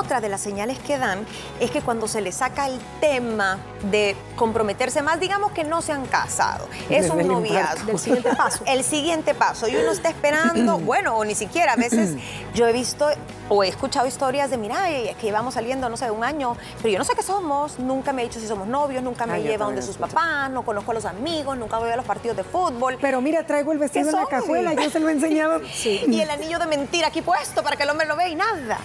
Otra 0.00 0.22
de 0.22 0.30
las 0.30 0.40
señales 0.40 0.78
que 0.78 0.96
dan 0.96 1.26
es 1.60 1.70
que 1.70 1.82
cuando 1.82 2.08
se 2.08 2.22
le 2.22 2.32
saca 2.32 2.66
el 2.66 2.80
tema 3.02 3.58
de 3.90 4.16
comprometerse 4.34 5.02
más, 5.02 5.20
digamos 5.20 5.52
que 5.52 5.62
no 5.62 5.82
se 5.82 5.92
han 5.92 6.06
casado, 6.06 6.68
es 6.88 7.02
Desde 7.02 7.10
un 7.10 7.20
el 7.20 7.28
noviazgo. 7.28 7.86
Del 7.86 7.98
siguiente 7.98 8.34
paso. 8.34 8.64
El 8.66 8.82
siguiente 8.82 9.34
paso. 9.34 9.68
Y 9.68 9.76
uno 9.76 9.92
está 9.92 10.08
esperando, 10.08 10.78
bueno, 10.86 11.16
o 11.16 11.24
ni 11.26 11.34
siquiera. 11.34 11.74
A 11.74 11.76
veces 11.76 12.14
yo 12.54 12.66
he 12.66 12.72
visto 12.72 13.10
o 13.50 13.64
he 13.64 13.68
escuchado 13.68 14.06
historias 14.06 14.48
de, 14.48 14.56
mira, 14.56 14.90
eh, 14.90 15.14
que 15.20 15.26
llevamos 15.26 15.54
saliendo, 15.54 15.88
no 15.88 15.96
sé, 15.96 16.10
un 16.10 16.22
año, 16.22 16.56
pero 16.78 16.88
yo 16.90 16.98
no 16.98 17.04
sé 17.04 17.14
qué 17.16 17.22
somos, 17.22 17.78
nunca 17.80 18.12
me 18.12 18.22
he 18.22 18.24
dicho 18.26 18.38
si 18.38 18.46
somos 18.46 18.68
novios, 18.68 19.02
nunca 19.02 19.26
me 19.26 19.34
Ay, 19.34 19.42
yo 19.42 19.50
lleva 19.50 19.66
donde 19.66 19.82
sus 19.82 19.96
papás, 19.96 20.50
no 20.50 20.64
conozco 20.64 20.92
a 20.92 20.94
los 20.94 21.04
amigos, 21.04 21.58
nunca 21.58 21.78
voy 21.78 21.90
a 21.90 21.96
los 21.96 22.04
partidos 22.04 22.36
de 22.36 22.44
fútbol. 22.44 22.96
Pero 23.00 23.20
mira, 23.20 23.44
traigo 23.44 23.72
el 23.72 23.78
vestido 23.78 24.04
¿Qué 24.04 24.10
en 24.10 24.22
la 24.22 24.26
cajuela, 24.26 24.74
yo 24.74 24.88
se 24.88 25.00
lo 25.00 25.08
he 25.08 25.12
enseñado. 25.12 25.60
Y 25.82 26.20
el 26.20 26.30
anillo 26.30 26.58
de 26.58 26.66
mentira 26.66 27.08
aquí 27.08 27.22
puesto 27.22 27.62
para 27.62 27.76
que 27.76 27.82
el 27.82 27.90
hombre 27.90 28.06
lo 28.06 28.16
vea 28.16 28.28
y 28.28 28.34
nada. 28.34 28.78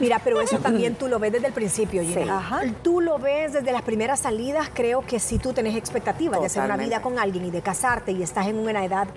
Mira, 0.00 0.20
pero 0.22 0.40
eso 0.40 0.58
también 0.58 0.96
tú 0.96 1.06
lo 1.06 1.18
ves 1.18 1.32
desde 1.32 1.46
el 1.46 1.52
principio, 1.52 2.02
Gina. 2.02 2.22
Sí. 2.22 2.28
Ajá. 2.28 2.62
Tú 2.82 3.00
lo 3.00 3.18
ves 3.18 3.52
desde 3.52 3.70
las 3.70 3.82
primeras 3.82 4.20
salidas, 4.20 4.68
creo 4.72 5.02
que 5.02 5.20
si 5.20 5.38
tú 5.38 5.52
tenés 5.52 5.76
expectativas 5.76 6.40
de 6.40 6.46
hacer 6.46 6.64
una 6.64 6.76
vida 6.76 7.00
con 7.00 7.18
alguien 7.18 7.44
y 7.44 7.50
de 7.50 7.62
casarte 7.62 8.12
y 8.12 8.22
estás 8.22 8.46
en 8.48 8.58
una 8.58 8.84
edad 8.84 9.08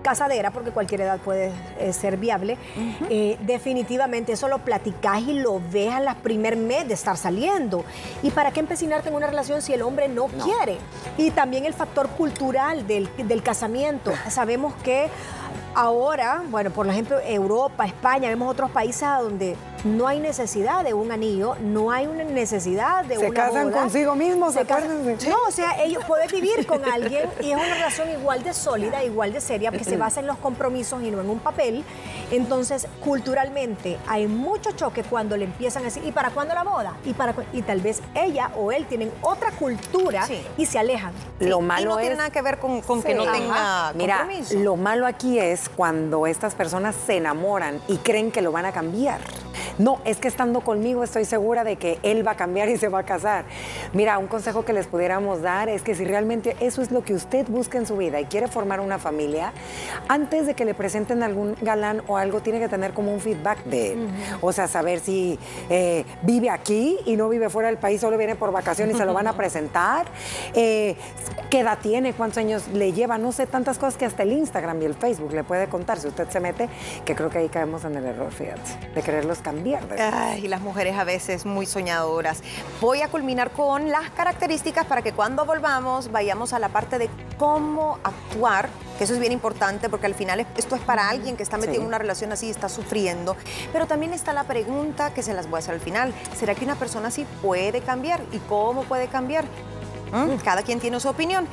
casadera, 0.00 0.50
porque 0.50 0.70
cualquier 0.70 1.02
edad 1.02 1.18
puede 1.18 1.52
eh, 1.78 1.92
ser 1.92 2.16
viable, 2.16 2.58
eh, 3.08 3.36
definitivamente 3.40 4.32
eso 4.32 4.48
lo 4.48 4.58
platicás 4.58 5.22
y 5.22 5.34
lo 5.34 5.60
ves 5.70 5.92
a 5.92 6.00
la 6.00 6.14
primer 6.14 6.56
mes 6.56 6.88
de 6.88 6.94
estar 6.94 7.16
saliendo. 7.16 7.84
¿Y 8.22 8.30
para 8.30 8.50
qué 8.50 8.60
empecinarte 8.60 9.08
en 9.08 9.14
una 9.14 9.26
relación 9.26 9.62
si 9.62 9.72
el 9.72 9.82
hombre 9.82 10.08
no, 10.08 10.26
quiere? 10.26 10.78
Y 11.16 11.30
también 11.30 11.66
el 11.66 11.74
factor 11.74 12.08
cultural 12.10 12.86
del, 12.86 13.08
del 13.16 13.42
casamiento. 13.42 14.12
Sabemos 14.28 14.74
que 14.82 15.08
ahora, 15.74 16.42
bueno, 16.48 16.70
por 16.70 16.88
ejemplo, 16.88 17.18
Europa, 17.20 17.86
España, 17.86 18.28
vemos 18.28 18.50
otros 18.50 18.70
países 18.70 19.08
donde 19.20 19.56
no 19.84 20.06
hay 20.06 20.20
necesidad 20.20 20.84
de 20.84 20.94
un 20.94 21.12
anillo, 21.12 21.56
no 21.60 21.90
hay 21.90 22.06
una 22.06 22.24
necesidad 22.24 23.04
de 23.04 23.16
se 23.16 23.26
una 23.26 23.34
casan 23.34 23.70
consigo 23.70 24.14
mismos, 24.14 24.54
se 24.54 24.64
No, 24.64 25.36
o 25.48 25.50
sea, 25.50 25.82
ellos 25.82 26.04
pueden 26.04 26.28
vivir 26.30 26.66
con 26.66 26.84
alguien 26.84 27.28
y 27.40 27.50
es 27.50 27.56
una 27.56 27.74
relación 27.74 28.10
igual 28.10 28.42
de 28.42 28.52
sólida, 28.52 29.02
igual 29.04 29.32
de 29.32 29.40
seria, 29.40 29.70
que 29.70 29.84
se 29.84 29.96
basa 29.96 30.20
en 30.20 30.26
los 30.26 30.38
compromisos 30.38 31.02
y 31.02 31.10
no 31.10 31.20
en 31.20 31.30
un 31.30 31.38
papel. 31.38 31.84
Entonces, 32.30 32.86
culturalmente 33.00 33.98
hay 34.06 34.26
mucho 34.26 34.72
choque 34.72 35.02
cuando 35.02 35.36
le 35.36 35.44
empiezan 35.44 35.82
a 35.82 35.86
decir, 35.86 36.04
¿y 36.04 36.12
para 36.12 36.30
cuándo 36.30 36.54
la 36.54 36.62
boda? 36.62 36.96
Y, 37.04 37.14
para, 37.14 37.34
y 37.52 37.62
tal 37.62 37.80
vez 37.80 38.02
ella 38.14 38.50
o 38.56 38.72
él 38.72 38.86
tienen 38.86 39.10
otra 39.22 39.50
cultura 39.52 40.26
y 40.56 40.66
se 40.66 40.78
alejan. 40.78 41.12
Lo 41.40 41.60
malo 41.60 41.80
y 41.80 41.84
no 41.86 41.96
tiene 41.98 42.16
nada 42.16 42.30
que 42.30 42.42
ver 42.42 42.58
con, 42.58 42.82
que 43.02 43.14
no 43.14 43.30
tenga 43.30 43.92
Mira, 43.94 44.28
lo 44.56 44.76
malo 44.76 45.06
aquí 45.06 45.38
es 45.38 45.68
cuando 45.68 46.26
estas 46.26 46.54
personas 46.54 46.94
se 47.06 47.16
enamoran 47.16 47.80
y 47.88 47.96
creen 47.98 48.30
que 48.30 48.42
lo 48.42 48.52
van 48.52 48.66
a 48.66 48.72
cambiar. 48.72 49.20
No, 49.78 50.00
es 50.04 50.18
que 50.18 50.28
estando 50.28 50.60
conmigo 50.60 51.04
estoy 51.04 51.24
segura 51.24 51.64
de 51.64 51.76
que 51.76 51.98
él 52.02 52.26
va 52.26 52.32
a 52.32 52.36
cambiar 52.36 52.68
y 52.68 52.76
se 52.76 52.88
va 52.88 53.00
a 53.00 53.02
casar. 53.04 53.44
Mira, 53.92 54.18
un 54.18 54.26
consejo 54.26 54.64
que 54.64 54.72
les 54.72 54.86
pudiéramos 54.86 55.42
dar 55.42 55.68
es 55.68 55.82
que 55.82 55.94
si 55.94 56.04
realmente 56.04 56.56
eso 56.60 56.82
es 56.82 56.90
lo 56.90 57.02
que 57.02 57.14
usted 57.14 57.46
busca 57.48 57.78
en 57.78 57.86
su 57.86 57.96
vida 57.96 58.20
y 58.20 58.26
quiere 58.26 58.48
formar 58.48 58.80
una 58.80 58.98
familia, 58.98 59.52
antes 60.08 60.46
de 60.46 60.54
que 60.54 60.64
le 60.64 60.74
presenten 60.74 61.22
algún 61.22 61.56
galán 61.60 62.02
o 62.06 62.16
algo, 62.16 62.40
tiene 62.40 62.58
que 62.58 62.68
tener 62.68 62.92
como 62.92 63.12
un 63.12 63.20
feedback 63.20 63.64
de 63.64 63.92
él. 63.92 64.08
O 64.40 64.52
sea, 64.52 64.68
saber 64.68 65.00
si 65.00 65.38
eh, 65.68 66.04
vive 66.22 66.50
aquí 66.50 66.98
y 67.04 67.16
no 67.16 67.28
vive 67.28 67.48
fuera 67.50 67.68
del 67.68 67.78
país, 67.78 68.00
solo 68.00 68.16
viene 68.16 68.36
por 68.36 68.52
vacaciones 68.52 68.96
y 68.96 68.98
se 68.98 69.06
lo 69.06 69.12
van 69.12 69.26
a 69.26 69.32
presentar. 69.36 70.06
Eh, 70.54 70.96
¿Qué 71.50 71.60
edad 71.60 71.78
tiene? 71.80 72.12
¿Cuántos 72.12 72.38
años 72.38 72.68
le 72.68 72.92
lleva? 72.92 73.18
No 73.18 73.32
sé, 73.32 73.46
tantas 73.46 73.78
cosas 73.78 73.96
que 73.96 74.04
hasta 74.04 74.22
el 74.22 74.32
Instagram 74.32 74.80
y 74.82 74.84
el 74.84 74.94
Facebook 74.94 75.32
le 75.32 75.44
puede 75.44 75.66
contar 75.68 75.98
si 75.98 76.08
usted 76.08 76.28
se 76.28 76.40
mete, 76.40 76.68
que 77.04 77.14
creo 77.14 77.28
que 77.28 77.38
ahí 77.38 77.48
caemos 77.48 77.84
en 77.84 77.96
el 77.96 78.06
error, 78.06 78.30
fíjate, 78.30 78.92
de 78.94 79.02
quererlos 79.02 79.38
cambiar 79.38 79.49
y 80.38 80.48
las 80.48 80.60
mujeres 80.60 80.96
a 80.96 81.04
veces 81.04 81.46
muy 81.46 81.66
soñadoras. 81.66 82.42
Voy 82.80 83.02
a 83.02 83.08
culminar 83.08 83.50
con 83.50 83.90
las 83.90 84.10
características 84.10 84.86
para 84.86 85.02
que 85.02 85.12
cuando 85.12 85.44
volvamos 85.44 86.10
vayamos 86.10 86.52
a 86.52 86.58
la 86.58 86.68
parte 86.68 86.98
de 86.98 87.10
cómo 87.38 87.98
actuar, 88.04 88.68
que 88.98 89.04
eso 89.04 89.14
es 89.14 89.20
bien 89.20 89.32
importante 89.32 89.88
porque 89.88 90.06
al 90.06 90.14
final 90.14 90.46
esto 90.56 90.76
es 90.76 90.82
para 90.82 91.08
alguien 91.08 91.36
que 91.36 91.42
está 91.42 91.56
metido 91.56 91.80
en 91.80 91.86
una 91.86 91.98
relación 91.98 92.32
así 92.32 92.46
y 92.46 92.50
está 92.50 92.68
sufriendo. 92.68 93.36
Pero 93.72 93.86
también 93.86 94.12
está 94.12 94.32
la 94.32 94.44
pregunta 94.44 95.12
que 95.14 95.22
se 95.22 95.34
las 95.34 95.48
voy 95.48 95.56
a 95.56 95.58
hacer 95.60 95.74
al 95.74 95.80
final. 95.80 96.14
¿Será 96.36 96.54
que 96.54 96.64
una 96.64 96.76
persona 96.76 97.08
así 97.08 97.26
puede 97.42 97.80
cambiar? 97.80 98.22
¿Y 98.32 98.38
cómo 98.40 98.84
puede 98.84 99.08
cambiar? 99.08 99.44
¿Mm? 100.12 100.36
Cada 100.42 100.62
quien 100.62 100.80
tiene 100.80 101.00
su 101.00 101.08
opinión. 101.08 101.46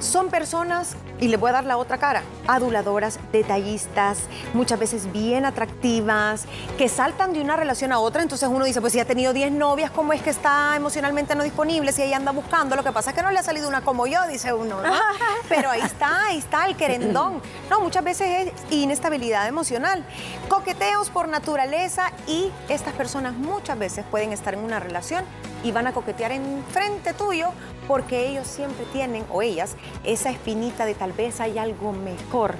Son 0.00 0.30
personas, 0.30 0.96
y 1.20 1.28
le 1.28 1.36
voy 1.36 1.50
a 1.50 1.54
dar 1.54 1.64
la 1.64 1.76
otra 1.76 1.98
cara, 1.98 2.22
aduladoras, 2.46 3.18
detallistas, 3.32 4.18
muchas 4.54 4.78
veces 4.78 5.10
bien 5.12 5.44
atractivas, 5.44 6.44
que 6.76 6.88
saltan 6.88 7.32
de 7.32 7.40
una 7.40 7.56
relación 7.56 7.92
a 7.92 7.98
otra. 7.98 8.22
Entonces 8.22 8.48
uno 8.48 8.64
dice, 8.64 8.80
pues 8.80 8.92
si 8.92 9.00
ha 9.00 9.04
tenido 9.04 9.32
10 9.32 9.52
novias, 9.52 9.90
¿cómo 9.90 10.12
es 10.12 10.22
que 10.22 10.30
está 10.30 10.74
emocionalmente 10.76 11.34
no 11.34 11.42
disponible? 11.42 11.92
Si 11.92 12.02
ella 12.02 12.16
anda 12.16 12.32
buscando, 12.32 12.76
lo 12.76 12.84
que 12.84 12.92
pasa 12.92 13.10
es 13.10 13.16
que 13.16 13.22
no 13.22 13.30
le 13.30 13.38
ha 13.38 13.42
salido 13.42 13.68
una 13.68 13.80
como 13.82 14.06
yo, 14.06 14.26
dice 14.28 14.52
uno, 14.52 14.80
¿no? 14.82 14.92
Pero 15.48 15.70
ahí 15.70 15.80
está, 15.80 16.26
ahí 16.26 16.38
está 16.38 16.66
el 16.66 16.76
querendón. 16.76 17.42
No, 17.70 17.80
muchas 17.80 18.04
veces 18.04 18.48
es 18.48 18.72
inestabilidad 18.72 19.46
emocional, 19.48 20.04
coqueteos 20.48 21.10
por 21.10 21.28
naturaleza 21.28 22.12
y 22.26 22.50
estas 22.68 22.94
personas 22.94 23.34
muchas 23.34 23.78
veces 23.78 24.04
pueden 24.10 24.32
estar 24.32 24.54
en 24.54 24.60
una 24.60 24.80
relación 24.80 25.24
y 25.64 25.72
van 25.72 25.86
a 25.86 25.92
coquetear 25.92 26.32
en 26.32 26.64
frente 26.70 27.14
tuyo 27.14 27.48
porque 27.86 28.28
ellos 28.28 28.46
siempre 28.46 28.84
tienen, 28.92 29.24
o 29.30 29.42
ellas, 29.42 29.74
esa 30.04 30.30
espinita 30.30 30.86
de 30.86 30.94
tal 30.94 31.12
vez 31.12 31.40
hay 31.40 31.58
algo 31.58 31.92
mejor 31.92 32.54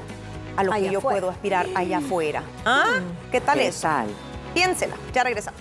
a 0.57 0.65
lo 0.65 0.73
que 0.73 0.91
yo 0.91 1.01
puedo 1.01 1.31
aspirar 1.31 1.67
allá 1.75 1.99
afuera. 1.99 2.43
¿Ah? 2.65 3.01
Mm. 3.01 3.31
¿Qué 3.31 3.41
tal 3.41 3.61
es? 3.61 3.85
Piénsela, 4.55 4.97
ya 5.13 5.23
regresamos. 5.23 5.61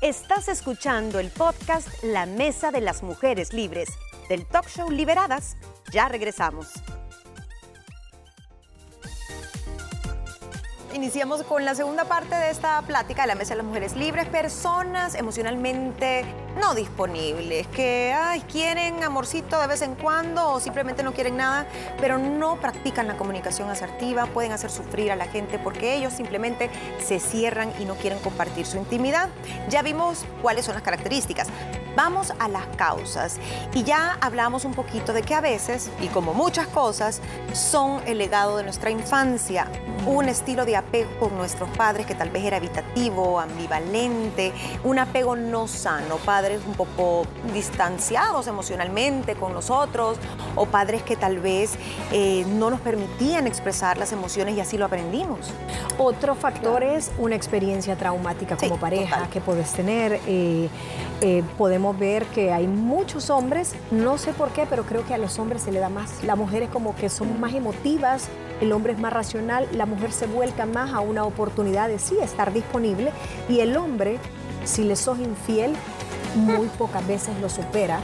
Estás 0.00 0.48
escuchando 0.48 1.18
el 1.18 1.30
podcast 1.30 1.88
La 2.02 2.26
Mesa 2.26 2.70
de 2.70 2.82
las 2.82 3.02
Mujeres 3.02 3.54
Libres 3.54 3.88
del 4.28 4.44
talk 4.44 4.68
show 4.68 4.90
Liberadas. 4.90 5.56
Ya 5.92 6.08
regresamos. 6.08 6.68
Iniciamos 10.94 11.42
con 11.42 11.64
la 11.64 11.74
segunda 11.74 12.04
parte 12.04 12.36
de 12.36 12.50
esta 12.50 12.80
plática 12.82 13.22
de 13.22 13.28
la 13.28 13.34
Mesa 13.34 13.54
de 13.54 13.56
las 13.56 13.66
Mujeres 13.66 13.96
Libres, 13.96 14.28
personas 14.28 15.16
emocionalmente 15.16 16.24
no 16.60 16.72
disponibles, 16.76 17.66
que 17.66 18.14
quieren 18.50 19.02
amorcito 19.02 19.60
de 19.60 19.66
vez 19.66 19.82
en 19.82 19.96
cuando 19.96 20.52
o 20.52 20.60
simplemente 20.60 21.02
no 21.02 21.12
quieren 21.12 21.36
nada, 21.36 21.66
pero 22.00 22.18
no 22.18 22.60
practican 22.60 23.08
la 23.08 23.16
comunicación 23.16 23.70
asertiva, 23.70 24.26
pueden 24.26 24.52
hacer 24.52 24.70
sufrir 24.70 25.10
a 25.10 25.16
la 25.16 25.26
gente 25.26 25.58
porque 25.58 25.96
ellos 25.96 26.12
simplemente 26.12 26.70
se 27.04 27.18
cierran 27.18 27.72
y 27.80 27.86
no 27.86 27.96
quieren 27.96 28.20
compartir 28.20 28.64
su 28.64 28.76
intimidad. 28.76 29.30
Ya 29.68 29.82
vimos 29.82 30.24
cuáles 30.42 30.64
son 30.64 30.74
las 30.74 30.84
características. 30.84 31.48
Vamos 31.96 32.32
a 32.38 32.48
las 32.48 32.66
causas 32.76 33.38
y 33.72 33.84
ya 33.84 34.18
hablamos 34.20 34.64
un 34.64 34.74
poquito 34.74 35.12
de 35.12 35.22
que 35.22 35.34
a 35.34 35.40
veces, 35.40 35.90
y 36.00 36.08
como 36.08 36.34
muchas 36.34 36.66
cosas, 36.66 37.20
son 37.52 38.00
el 38.06 38.18
legado 38.18 38.56
de 38.56 38.64
nuestra 38.64 38.90
infancia, 38.90 39.68
un 40.06 40.28
estilo 40.28 40.64
de 40.64 40.76
apego 40.76 41.10
con 41.20 41.36
nuestros 41.36 41.68
padres 41.70 42.06
que 42.06 42.14
tal 42.14 42.30
vez 42.30 42.44
era 42.44 42.56
habitativo, 42.56 43.38
ambivalente, 43.38 44.52
un 44.82 44.98
apego 44.98 45.36
no 45.36 45.68
sano, 45.68 46.16
padres 46.16 46.60
un 46.66 46.74
poco 46.74 47.26
distanciados 47.52 48.46
emocionalmente 48.46 49.36
con 49.36 49.52
nosotros 49.52 50.18
o 50.56 50.66
padres 50.66 51.02
que 51.02 51.16
tal 51.16 51.38
vez 51.38 51.74
eh, 52.12 52.44
no 52.48 52.70
nos 52.70 52.80
permitían 52.80 53.46
expresar 53.46 53.98
las 53.98 54.12
emociones 54.12 54.56
y 54.56 54.60
así 54.60 54.78
lo 54.78 54.86
aprendimos. 54.86 55.50
Otro 55.98 56.34
factor 56.34 56.82
es 56.82 57.12
una 57.18 57.36
experiencia 57.36 57.96
traumática 57.96 58.56
como 58.56 58.78
pareja 58.78 59.28
que 59.32 59.40
puedes 59.40 59.72
tener. 59.72 60.20
Eh, 60.26 60.68
eh, 61.20 61.42
podemos 61.56 61.83
ver 61.92 62.24
que 62.26 62.52
hay 62.52 62.66
muchos 62.66 63.30
hombres, 63.30 63.74
no 63.90 64.18
sé 64.18 64.32
por 64.32 64.50
qué, 64.50 64.66
pero 64.68 64.84
creo 64.84 65.04
que 65.06 65.14
a 65.14 65.18
los 65.18 65.38
hombres 65.38 65.62
se 65.62 65.72
le 65.72 65.80
da 65.80 65.88
más. 65.88 66.24
Las 66.24 66.38
mujeres 66.38 66.70
como 66.70 66.94
que 66.96 67.08
son 67.08 67.40
más 67.40 67.54
emotivas, 67.54 68.28
el 68.60 68.72
hombre 68.72 68.92
es 68.92 68.98
más 68.98 69.12
racional, 69.12 69.68
la 69.72 69.86
mujer 69.86 70.12
se 70.12 70.26
vuelca 70.26 70.66
más 70.66 70.92
a 70.92 71.00
una 71.00 71.24
oportunidad 71.24 71.88
de 71.88 71.98
sí 71.98 72.16
estar 72.22 72.52
disponible 72.52 73.10
y 73.48 73.60
el 73.60 73.76
hombre, 73.76 74.18
si 74.64 74.84
le 74.84 74.96
sos 74.96 75.18
infiel, 75.18 75.74
muy 76.34 76.68
pocas 76.68 77.06
veces 77.06 77.38
lo 77.40 77.48
supera 77.48 78.00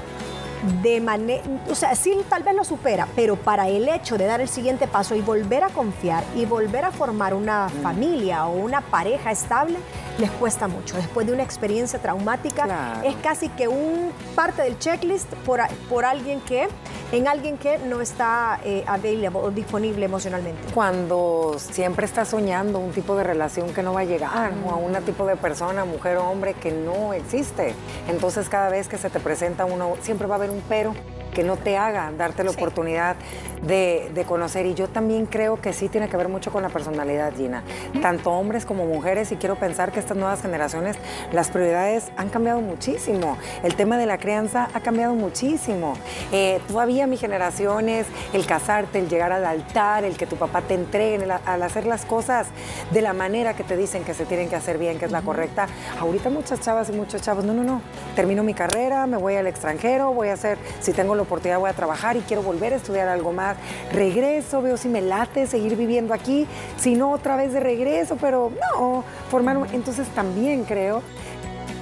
de 0.83 1.01
manera, 1.01 1.43
o 1.69 1.75
sea, 1.75 1.95
sí 1.95 2.15
tal 2.29 2.43
vez 2.43 2.55
lo 2.55 2.65
supera, 2.65 3.09
pero 3.17 3.37
para 3.37 3.69
el 3.69 3.89
hecho 3.89 4.19
de 4.19 4.27
dar 4.27 4.41
el 4.41 4.49
siguiente 4.49 4.87
paso 4.87 5.15
y 5.15 5.21
volver 5.21 5.65
a 5.65 5.69
confiar 5.69 6.25
y 6.37 6.45
volver 6.45 6.85
a 6.85 6.91
formar 6.91 7.35
una 7.35 7.69
mm. 7.69 7.83
familia 7.83 8.47
o 8.47 8.57
una 8.57 8.81
pareja 8.81 9.31
estable, 9.31 9.79
les 10.19 10.31
cuesta 10.33 10.69
mucho. 10.69 10.97
Después 10.97 11.27
de 11.27 11.33
una 11.33 11.43
experiencia 11.43 11.99
traumática, 11.99 13.01
es 13.05 13.15
casi 13.17 13.49
que 13.49 13.69
un 13.69 14.13
parte 14.35 14.63
del 14.63 14.79
checklist 14.79 15.33
por, 15.47 15.61
por 15.89 16.05
alguien 16.05 16.41
que 16.41 16.69
en 17.13 17.27
alguien 17.27 17.59
que 17.59 17.79
no 17.79 18.01
está 18.01 18.61
eh, 18.65 18.85
o 19.33 19.51
disponible 19.51 20.05
emocionalmente. 20.05 20.73
Cuando 20.73 21.57
siempre 21.59 22.07
está 22.07 22.25
soñando 22.25 22.79
un 22.79 22.93
tipo 22.93 23.17
de 23.17 23.25
relación 23.25 23.73
que 23.75 23.83
no 23.83 23.93
va 23.93 24.01
a 24.01 24.05
llegar, 24.05 24.53
o 24.65 24.71
a 24.71 24.77
un 24.77 24.93
tipo 25.03 25.27
de 25.27 25.37
persona, 25.37 25.85
mujer 25.85 26.19
o 26.19 26.29
hombre, 26.29 26.55
que 26.55 26.71
no 26.71 27.13
existe. 27.13 27.75
Entonces 28.09 28.49
cada 28.49 28.69
vez 28.69 28.89
que 28.89 28.99
se 28.99 29.11
te 29.11 29.19
presenta 29.19 29.65
uno, 29.65 29.95
siempre 30.03 30.29
va 30.29 30.35
a 30.35 30.39
haber 30.39 30.50
un 30.51 30.63
pero 30.69 30.95
que 31.35 31.45
no 31.45 31.57
te 31.57 31.77
haga 31.77 32.13
darte 32.17 32.45
la 32.45 32.51
oportunidad 32.51 33.17
de, 33.63 34.25
conocer. 34.27 34.67
Y 34.67 34.75
yo 34.75 34.89
también 34.89 35.27
creo 35.27 35.61
que 35.61 35.73
sí 35.73 35.89
tiene 35.89 36.09
que 36.09 36.17
ver 36.17 36.29
mucho 36.29 36.53
con 36.53 36.63
la 36.63 36.69
personalidad, 36.69 37.33
Gina. 37.35 37.63
Tanto 38.03 38.31
hombres 38.31 38.67
como 38.67 38.87
mujeres, 38.87 39.33
y 39.33 39.37
quiero 39.37 39.57
pensar 39.57 39.93
que 39.93 39.99
estas 39.99 40.17
nuevas 40.17 40.43
generaciones, 40.43 40.97
las 41.33 41.51
prioridades 41.51 42.13
han 42.17 42.29
cambiado 42.29 42.61
muchísimo. 42.61 43.39
El 43.63 43.75
tema 43.75 43.99
de 43.99 44.07
la 44.07 44.19
crianza 44.19 44.69
ha 44.75 44.81
cambiado 44.81 45.15
muchísimo. 45.15 45.95
Eh, 46.33 46.61
todavía 46.69 47.07
mi 47.07 47.17
generación 47.17 47.89
es 47.89 48.07
el 48.33 48.47
casarte, 48.47 48.99
el 48.99 49.09
llegar 49.09 49.33
al 49.33 49.45
altar, 49.45 50.05
el 50.05 50.17
que 50.17 50.27
tu 50.27 50.37
papá 50.37 50.63
te 50.63 50.75
entregue, 50.75 51.19
al 51.45 51.63
hacer 51.63 51.87
las 51.87 52.05
cosas 52.05 52.49
de 52.93 53.03
la 53.03 53.13
manera 53.13 53.55
que 53.55 53.65
te 53.65 53.77
dicen 53.77 54.05
que 54.05 54.15
se 54.15 54.27
tienen 54.27 54.49
que 54.49 54.57
hacer 54.57 54.79
bien, 54.79 54.99
que 54.99 55.07
es 55.07 55.13
la 55.13 55.23
correcta. 55.23 55.67
Ahorita 55.99 56.31
muchas 56.31 56.61
chavas 56.61 56.89
y 56.91 56.93
muchos 56.93 57.23
chavos, 57.23 57.45
no, 57.45 57.53
no, 57.53 57.65
no, 57.65 57.83
termino 58.15 58.43
mi 58.43 58.55
carrera, 58.55 59.07
me 59.07 59.17
voy 59.17 59.37
al 59.37 59.47
extranjero, 59.47 60.13
voy 60.13 60.29
a 60.29 60.35
hacer, 60.35 60.59
si 60.81 60.93
tengo 60.93 61.15
oportunidad 61.23 61.59
voy 61.59 61.71
a 61.71 61.75
trabajar 61.75 62.17
y 62.17 62.21
quiero 62.21 62.43
volver 62.43 62.73
a 62.73 62.77
estudiar 62.77 63.09
algo 63.09 63.33
más. 63.33 63.57
Regreso, 63.93 64.63
veo 64.63 64.77
si 64.77 64.89
me 64.89 65.01
late 65.01 65.47
seguir 65.47 65.77
viviendo 65.77 66.15
aquí, 66.15 66.47
si 66.77 66.95
no 66.95 67.13
otra 67.13 67.37
vez 67.37 67.53
de 67.53 67.61
regreso, 67.61 68.17
pero 68.21 68.53
no, 68.75 69.05
formar 69.31 69.51
Entonces 69.73 70.09
también 70.09 70.65
creo 70.65 71.03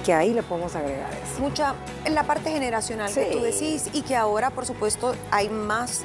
que 0.05 0.13
ahí 0.13 0.33
le 0.33 0.43
podemos 0.43 0.75
agregar 0.75 1.09
eso. 1.13 1.41
Mucha, 1.41 1.75
en 2.05 2.15
la 2.15 2.23
parte 2.23 2.51
generacional 2.51 3.13
que 3.13 3.25
tú 3.25 3.41
decís 3.41 3.89
y 3.93 4.01
que 4.01 4.15
ahora, 4.15 4.49
por 4.49 4.65
supuesto, 4.65 5.15
hay 5.31 5.49
más, 5.49 6.01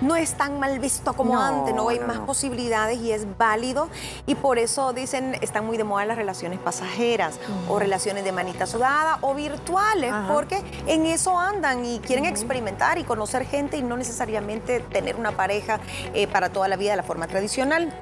no 0.00 0.16
es 0.16 0.34
tan 0.34 0.58
mal 0.58 0.78
visto 0.78 1.12
como 1.14 1.34
No, 1.34 1.42
antes, 1.42 1.74
no 1.74 1.88
hay 1.88 1.98
no, 1.98 2.06
más 2.06 2.16
no. 2.18 2.26
posibilidades 2.26 2.98
y 2.98 3.12
es 3.12 3.26
válido. 3.38 3.88
Y 4.26 4.34
por 4.34 4.58
eso 4.58 4.92
dicen, 4.92 5.36
están 5.40 5.66
muy 5.66 5.76
de 5.76 5.84
moda 5.84 6.04
las 6.04 6.16
relaciones 6.16 6.58
pasajeras 6.58 7.38
o 7.68 7.78
relaciones 7.78 8.24
de 8.24 8.32
manita 8.32 8.66
sudada 8.66 9.18
o 9.22 9.34
virtuales, 9.34 10.12
Ajá. 10.12 10.32
porque 10.32 10.62
en 10.86 11.06
eso 11.06 11.38
andan 11.38 11.84
y 11.84 12.00
quieren 12.00 12.24
experimentar 12.24 12.98
y 12.98 13.04
conocer 13.04 13.44
gente 13.46 13.76
y 13.76 13.82
no 13.82 13.96
necesariamente 13.96 14.80
tener 14.80 15.16
una 15.16 15.32
pareja 15.32 15.80
eh, 16.14 16.26
para 16.26 16.50
toda 16.50 16.68
la 16.68 16.76
vida 16.76 16.90
de 16.92 16.96
la 16.96 17.02
forma 17.02 17.26
tradicional. 17.26 17.92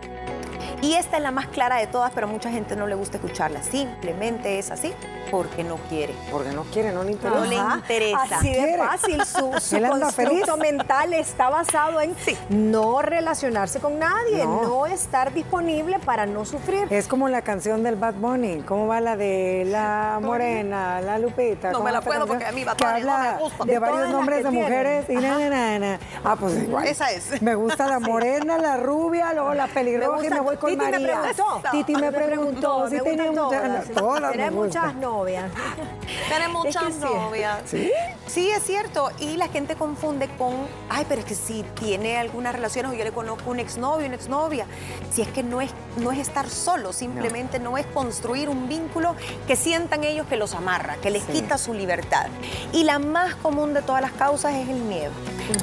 Y 0.82 0.94
esta 0.94 1.16
es 1.16 1.22
la 1.22 1.30
más 1.30 1.46
clara 1.46 1.76
de 1.76 1.86
todas, 1.86 2.12
pero 2.14 2.26
a 2.26 2.30
mucha 2.30 2.50
gente 2.50 2.76
no 2.76 2.86
le 2.86 2.94
gusta 2.94 3.16
escucharla. 3.16 3.62
Simplemente 3.62 4.58
es 4.58 4.70
así 4.70 4.92
porque 5.30 5.64
no 5.64 5.76
quiere. 5.88 6.14
Porque 6.30 6.50
no 6.52 6.62
quiere, 6.64 6.92
no 6.92 7.02
le 7.02 7.12
interesa. 7.12 7.38
No 7.40 7.46
le 7.46 7.56
interesa. 7.56 8.22
Así 8.38 8.48
de 8.50 8.54
Quiere. 8.56 8.78
fácil. 8.78 9.24
Su, 9.24 9.36
su 9.60 9.80
constructo 9.80 10.10
feliz. 10.12 10.44
mental 10.60 11.12
está 11.14 11.48
basado 11.50 12.00
en 12.00 12.14
Sí. 12.16 12.36
no 12.48 13.02
relacionarse 13.02 13.80
con 13.80 13.98
nadie, 13.98 14.44
No. 14.44 14.62
no. 14.62 14.86
estar 14.86 15.32
disponible 15.32 15.98
para 15.98 16.26
no 16.26 16.44
sufrir. 16.44 16.86
Es 16.90 17.08
como 17.08 17.28
la 17.28 17.42
canción 17.42 17.82
del 17.82 17.96
Bad 17.96 18.14
Bunny. 18.14 18.60
¿Cómo 18.62 18.86
va 18.86 19.00
la 19.00 19.16
de 19.16 19.64
la 19.66 20.18
morena, 20.22 21.00
la 21.00 21.18
Lupita? 21.18 21.68
No 21.68 21.78
¿Cómo 21.78 21.86
me 21.86 21.92
la 21.92 22.00
puedo 22.02 22.26
porque 22.26 22.44
a 22.46 22.52
mí 22.52 22.64
Bad 22.64 22.76
Bunny 22.78 23.02
no 23.02 23.18
me 23.18 23.32
gusta. 23.38 23.64
De, 23.64 23.72
De 23.72 23.78
varios 23.78 24.10
nombres 24.10 24.44
de 24.44 24.50
mujeres. 24.50 25.06
Y 25.08 25.14
na, 25.14 25.38
na, 25.38 25.48
na, 25.48 25.78
na. 25.78 25.98
Ah, 26.24 26.36
pues 26.38 26.62
igual. 26.62 26.86
Esa 26.86 27.10
es. 27.10 27.40
Me 27.42 27.54
gusta 27.54 27.86
la 27.88 27.98
morena, 28.00 28.58
la 28.58 28.76
rubia, 28.76 29.32
luego 29.32 29.54
la 29.54 29.66
pelirroja 29.66 30.24
y 30.26 30.30
me 30.30 30.40
voy 30.40 30.56
con 30.56 30.65
Titi 30.66 30.76
me 30.76 30.90
María. 30.90 31.20
preguntó. 31.22 31.62
Titi 31.70 31.94
me 31.96 32.12
preguntó 32.12 32.88
si 32.88 32.98
tenía 33.00 33.26
gustan 33.30 33.44
muchas. 33.44 33.84
todas. 33.88 33.90
Todas 33.94 34.32
Tenés 34.32 34.52
me 34.52 34.58
gustan. 34.58 34.82
muchas 34.86 34.94
novias. 34.96 35.50
Tiene 36.28 36.48
muchas 36.48 36.82
que 36.84 36.92
sí. 36.92 36.98
novias. 37.00 37.58
¿Sí? 37.66 37.92
Sí, 38.26 38.50
es 38.50 38.62
cierto. 38.64 39.10
Y 39.20 39.36
la 39.36 39.48
gente 39.48 39.76
confunde 39.76 40.28
con, 40.36 40.52
ay, 40.88 41.04
pero 41.08 41.20
es 41.20 41.26
que 41.26 41.34
si 41.34 41.62
tiene 41.78 42.18
algunas 42.18 42.54
relaciones 42.54 42.92
o 42.92 42.94
yo 42.94 43.04
le 43.04 43.12
conozco 43.12 43.50
un 43.50 43.60
exnovio, 43.60 44.06
una 44.06 44.16
exnovia. 44.16 44.66
Si 45.10 45.22
es 45.22 45.28
que 45.28 45.42
no 45.42 45.60
es, 45.60 45.70
no 45.98 46.10
es 46.12 46.18
estar 46.18 46.48
solo, 46.50 46.92
simplemente 46.92 47.58
no. 47.58 47.76
es 47.78 47.86
construir 47.86 48.48
un 48.48 48.68
vínculo 48.68 49.14
que 49.46 49.54
sientan 49.56 50.02
ellos 50.04 50.26
que 50.26 50.36
los 50.36 50.54
amarra, 50.54 50.96
que 51.02 51.10
les 51.10 51.22
Sí. 51.24 51.32
quita 51.32 51.58
su 51.58 51.74
libertad. 51.74 52.26
Y 52.72 52.84
la 52.84 52.98
más 52.98 53.34
común 53.36 53.74
de 53.74 53.82
todas 53.82 54.00
las 54.00 54.12
causas 54.12 54.54
es 54.54 54.68
el 54.68 54.76
miedo. 54.80 55.10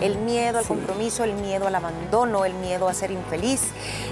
El 0.01 0.17
miedo 0.17 0.59
al 0.59 0.63
Sí. 0.63 0.67
compromiso, 0.69 1.23
el 1.23 1.33
miedo 1.33 1.67
al 1.67 1.75
abandono, 1.75 2.45
el 2.45 2.53
miedo 2.53 2.87
a 2.87 2.93
ser 2.93 3.11
infeliz, 3.11 3.61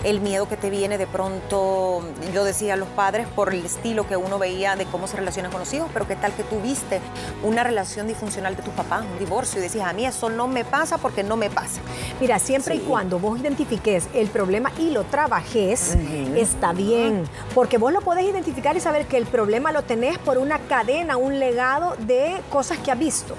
el 0.04 0.20
miedo 0.20 0.48
que 0.50 0.58
te 0.58 0.70
viene 0.70 0.81
de 0.82 1.06
pronto, 1.06 2.02
yo 2.34 2.44
decía 2.44 2.74
a 2.74 2.76
los 2.76 2.88
padres, 2.90 3.28
por 3.28 3.54
el 3.54 3.64
estilo 3.64 4.08
que 4.08 4.18
uno 4.18 4.40
veía 4.40 4.76
de 4.76 4.86
cómo 4.86 5.06
se 5.06 5.16
relacionan 5.16 5.52
con 5.52 5.60
los 5.60 5.72
hijos, 5.74 5.88
pero 5.94 6.08
qué 6.08 6.16
tal 6.16 6.34
que 6.34 6.44
tuviste 6.44 7.00
una 7.44 7.64
relación 7.64 8.08
disfuncional 8.08 8.56
de 8.56 8.64
tus 8.64 8.74
papás, 8.74 9.04
un 9.10 9.20
divorcio, 9.20 9.60
y 9.60 9.64
decías, 9.64 9.88
a 9.88 9.94
mí 9.94 10.06
eso 10.08 10.30
no 10.32 10.48
me 10.48 10.66
pasa 10.66 10.98
porque 10.98 11.22
no 11.24 11.38
me 11.38 11.52
pasa. 11.52 11.82
Mira, 12.20 12.40
siempre 12.40 12.76
Sí. 12.76 12.82
y 12.84 12.88
cuando 12.90 13.20
vos 13.20 13.40
identifiques 13.40 14.08
el 14.16 14.28
problema 14.30 14.72
y 14.80 14.90
lo 14.90 15.04
trabajes, 15.04 15.96
está 16.36 16.74
bien. 16.74 17.26
Porque 17.54 17.78
vos 17.78 17.94
lo 17.94 18.02
podés 18.02 18.26
identificar 18.26 18.76
y 18.76 18.80
saber 18.80 19.06
que 19.06 19.18
el 19.18 19.28
problema 19.28 19.72
lo 19.72 19.84
tenés 19.84 20.18
por 20.18 20.40
una 20.40 20.58
cadena, 20.58 21.16
un 21.18 21.38
legado 21.40 21.96
de 22.00 22.42
cosas 22.50 22.80
que 22.80 22.92
has 22.92 22.98
visto. 22.98 23.36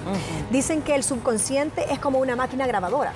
Dicen 0.49 0.81
que 0.81 0.95
el 0.95 1.03
subconsciente 1.03 1.91
es 1.91 1.99
como 1.99 2.19
una 2.19 2.37
máquina 2.37 2.65
grabadora. 2.67 3.11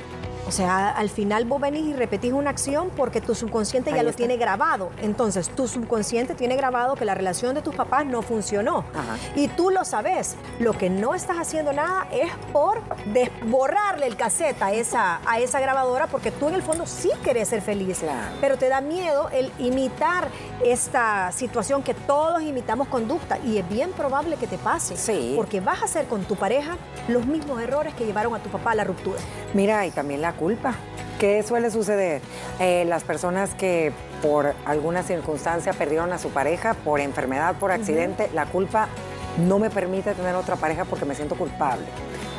O 0.47 0.51
sea, 0.51 0.89
al 0.89 1.09
final 1.09 1.43
vos 1.43 1.59
venís 1.59 1.87
y 1.87 1.93
repetís 1.93 2.31
una 2.31 2.51
acción 2.51 2.89
porque 2.95 3.19
tu 3.19 3.35
subconsciente 3.35 3.91
ya 3.91 4.01
lo 4.01 4.13
tiene 4.13 4.37
grabado. 4.37 4.91
Entonces, 5.01 5.49
tu 5.49 5.67
subconsciente 5.67 6.35
tiene 6.35 6.55
grabado 6.55 6.95
que 6.95 7.03
la 7.03 7.15
relación 7.15 7.53
de 7.53 7.61
tus 7.61 7.75
papás 7.75 8.05
no 8.05 8.21
funcionó. 8.21 8.85
Ajá. 8.93 9.17
Y 9.35 9.49
tú 9.49 9.71
lo 9.71 9.83
sabes. 9.83 10.35
Lo 10.59 10.71
que 10.71 10.89
no 10.89 11.13
estás 11.15 11.37
haciendo 11.37 11.73
nada 11.73 12.07
es 12.13 12.31
por 12.53 12.81
borrarle 13.45 14.07
el 14.07 14.15
cassette 14.15 14.61
a 14.61 14.71
esa, 14.71 15.19
a 15.29 15.39
esa 15.39 15.59
grabadora 15.59 16.07
porque 16.07 16.31
tú 16.31 16.47
en 16.47 16.55
el 16.55 16.63
fondo 16.63 16.85
sí 16.85 17.09
querés 17.25 17.49
ser 17.49 17.61
feliz. 17.61 17.99
Claro. 17.99 18.37
Pero 18.39 18.57
te 18.57 18.69
da 18.69 18.79
miedo 18.79 19.29
el 19.33 19.51
imitar 19.59 20.29
esta 20.63 21.29
situación 21.33 21.83
que 21.83 21.93
todos 21.93 22.41
imitamos 22.41 22.87
conducta 22.87 23.37
y 23.39 23.57
es 23.57 23.67
bien 23.67 23.91
probable 23.91 24.37
que 24.37 24.47
te 24.47 24.57
pase. 24.57 24.95
Sí. 24.95 25.33
Porque 25.35 25.59
vas 25.59 25.81
a 25.81 25.85
hacer 25.85 26.05
con 26.05 26.23
tu 26.23 26.37
pareja 26.37 26.77
los 27.09 27.25
mismos 27.25 27.61
errores 27.61 27.93
que 27.95 28.05
llevaron 28.05 28.33
a 28.33 28.39
tu 28.39 28.49
papá 28.49 28.71
a 28.71 28.75
la 28.75 28.85
ruptura. 28.85 29.19
Mira, 29.53 29.85
y 29.85 29.91
también 29.91 30.21
la 30.21 30.36
culpa. 30.37 30.75
¿Qué 31.19 31.41
suele 31.43 31.71
suceder? 31.71 32.21
Eh, 32.59 32.85
las 32.85 33.03
personas 33.03 33.55
que 33.55 33.91
por 34.21 34.53
alguna 34.65 35.03
circunstancia 35.03 35.73
perdieron 35.73 36.13
a 36.13 36.17
su 36.17 36.29
pareja, 36.29 36.75
por 36.75 36.99
enfermedad, 36.99 37.55
por 37.55 37.71
accidente, 37.71 38.29
la 38.33 38.45
culpa 38.45 38.87
no 39.37 39.59
me 39.59 39.69
permite 39.69 40.13
tener 40.13 40.35
otra 40.35 40.55
pareja 40.55 40.85
porque 40.85 41.05
me 41.05 41.15
siento 41.15 41.35
culpable. 41.35 41.85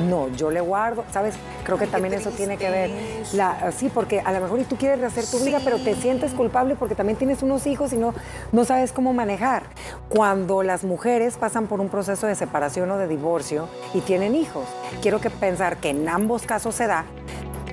No, 0.07 0.29
yo 0.29 0.49
le 0.49 0.61
guardo, 0.61 1.03
¿sabes? 1.11 1.35
Creo 1.65 1.77
que 1.77 1.85
Ay, 1.85 1.91
también 1.91 2.13
eso 2.13 2.29
tiene 2.31 2.57
que 2.57 2.69
ver. 2.69 2.89
La, 3.33 3.71
sí, 3.71 3.89
porque 3.93 4.21
a 4.21 4.31
lo 4.31 4.39
mejor 4.39 4.59
y 4.59 4.63
tú 4.63 4.77
quieres 4.77 4.99
rehacer 4.99 5.25
tu 5.25 5.39
vida, 5.43 5.59
pero 5.63 5.77
te 5.77 5.93
sientes 5.95 6.31
culpable 6.33 6.75
porque 6.75 6.95
también 6.95 7.17
tienes 7.17 7.43
unos 7.43 7.67
hijos 7.67 7.91
y 7.91 7.97
no, 7.97 8.13
no 8.53 8.63
sabes 8.63 8.93
cómo 8.93 9.13
manejar. 9.13 9.63
Cuando 10.07 10.63
las 10.63 10.85
mujeres 10.85 11.35
pasan 11.35 11.67
por 11.67 11.81
un 11.81 11.89
proceso 11.89 12.27
de 12.27 12.35
separación 12.35 12.89
o 12.91 12.97
de 12.97 13.07
divorcio 13.07 13.67
y 13.93 13.99
tienen 13.99 14.35
hijos, 14.35 14.65
quiero 15.01 15.19
que 15.19 15.29
pensar 15.29 15.77
que 15.77 15.89
en 15.89 16.07
ambos 16.07 16.43
casos 16.43 16.75
se 16.75 16.87
da 16.87 17.05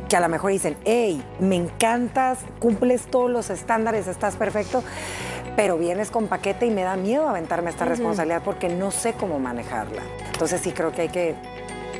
que 0.08 0.16
a 0.16 0.20
lo 0.20 0.28
mejor 0.28 0.50
dicen, 0.52 0.76
hey, 0.84 1.22
me 1.40 1.56
encantas, 1.56 2.38
cumples 2.60 3.06
todos 3.10 3.30
los 3.30 3.50
estándares, 3.50 4.06
estás 4.06 4.36
perfecto, 4.36 4.82
pero 5.56 5.78
vienes 5.78 6.10
con 6.10 6.28
paquete 6.28 6.66
y 6.66 6.70
me 6.70 6.82
da 6.82 6.96
miedo 6.96 7.28
aventarme 7.28 7.70
esta 7.70 7.84
responsabilidad 7.86 8.42
porque 8.44 8.68
no 8.68 8.90
sé 8.90 9.14
cómo 9.14 9.38
manejarla. 9.38 10.02
Entonces 10.32 10.60
sí 10.60 10.72
creo 10.72 10.92
que 10.92 11.02
hay 11.02 11.08
que 11.08 11.34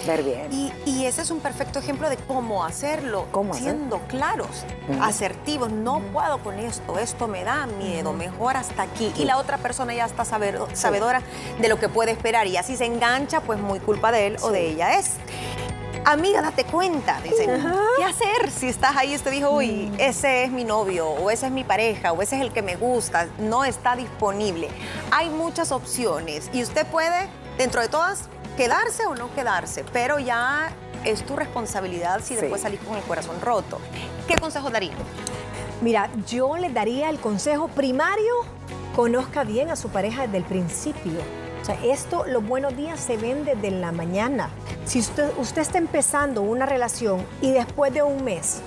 ver 0.06 0.22
bien. 0.22 0.52
Y, 0.52 0.72
y 0.84 1.06
ese 1.06 1.22
es 1.22 1.32
un 1.32 1.40
perfecto 1.40 1.80
ejemplo 1.80 2.08
de 2.08 2.16
cómo 2.16 2.64
hacerlo, 2.64 3.26
¿Cómo 3.32 3.54
hacer? 3.54 3.64
siendo 3.64 3.98
claros, 4.06 4.64
asertivos. 5.00 5.72
No 5.72 6.00
puedo 6.12 6.38
con 6.38 6.60
esto, 6.60 6.98
esto 7.00 7.26
me 7.26 7.42
da 7.42 7.66
miedo, 7.66 8.12
mejor 8.12 8.56
hasta 8.56 8.82
aquí. 8.82 9.12
Y 9.16 9.24
la 9.24 9.36
otra 9.38 9.58
persona 9.58 9.94
ya 9.94 10.04
está 10.04 10.24
saber- 10.24 10.60
sabedora 10.74 11.22
de 11.60 11.68
lo 11.68 11.80
que 11.80 11.88
puede 11.88 12.12
esperar 12.12 12.46
y 12.46 12.56
así 12.56 12.76
se 12.76 12.84
engancha, 12.84 13.40
pues 13.40 13.58
muy 13.58 13.80
culpa 13.80 14.12
de 14.12 14.28
él 14.28 14.36
o 14.42 14.50
de 14.52 14.68
ella 14.68 14.96
es. 14.96 15.14
Amiga, 16.08 16.40
date 16.40 16.62
cuenta, 16.64 17.20
dicen, 17.20 17.60
¿qué 17.98 18.04
hacer 18.04 18.48
si 18.52 18.68
estás 18.68 18.96
ahí 18.96 19.12
y 19.14 19.18
te 19.18 19.28
dijo, 19.28 19.50
uy, 19.50 19.90
ese 19.98 20.44
es 20.44 20.52
mi 20.52 20.62
novio, 20.62 21.08
o 21.08 21.32
esa 21.32 21.46
es 21.46 21.52
mi 21.52 21.64
pareja, 21.64 22.12
o 22.12 22.22
ese 22.22 22.36
es 22.36 22.42
el 22.42 22.52
que 22.52 22.62
me 22.62 22.76
gusta, 22.76 23.26
no 23.40 23.64
está 23.64 23.96
disponible? 23.96 24.68
Hay 25.10 25.30
muchas 25.30 25.72
opciones 25.72 26.48
y 26.52 26.62
usted 26.62 26.86
puede, 26.86 27.28
dentro 27.58 27.80
de 27.80 27.88
todas, 27.88 28.28
quedarse 28.56 29.04
o 29.06 29.16
no 29.16 29.34
quedarse, 29.34 29.84
pero 29.92 30.20
ya 30.20 30.70
es 31.04 31.26
tu 31.26 31.34
responsabilidad 31.34 32.20
si 32.22 32.34
Sí. 32.34 32.40
después 32.40 32.62
salís 32.62 32.78
con 32.80 32.96
el 32.96 33.02
corazón 33.02 33.40
roto. 33.40 33.80
¿Qué 34.28 34.36
consejos 34.36 34.70
daría? 34.70 34.92
Mira, 35.80 36.08
yo 36.28 36.56
le 36.56 36.70
daría 36.70 37.10
el 37.10 37.18
consejo 37.18 37.66
primario, 37.66 38.32
conozca 38.94 39.42
bien 39.42 39.70
a 39.70 39.76
su 39.76 39.88
pareja 39.88 40.22
desde 40.22 40.36
el 40.38 40.44
principio. 40.44 41.18
O 41.66 41.68
sea, 41.68 41.84
esto, 41.84 42.24
los 42.26 42.46
buenos 42.46 42.76
días 42.76 43.00
se 43.00 43.16
ven 43.16 43.44
desde 43.44 43.72
la 43.72 43.90
mañana. 43.90 44.50
Si 44.84 45.00
usted, 45.00 45.28
usted 45.36 45.62
está 45.62 45.78
empezando 45.78 46.42
una 46.42 46.64
relación 46.64 47.26
y 47.42 47.50
después 47.50 47.92
de 47.92 48.04
un 48.04 48.22
mes 48.22 48.60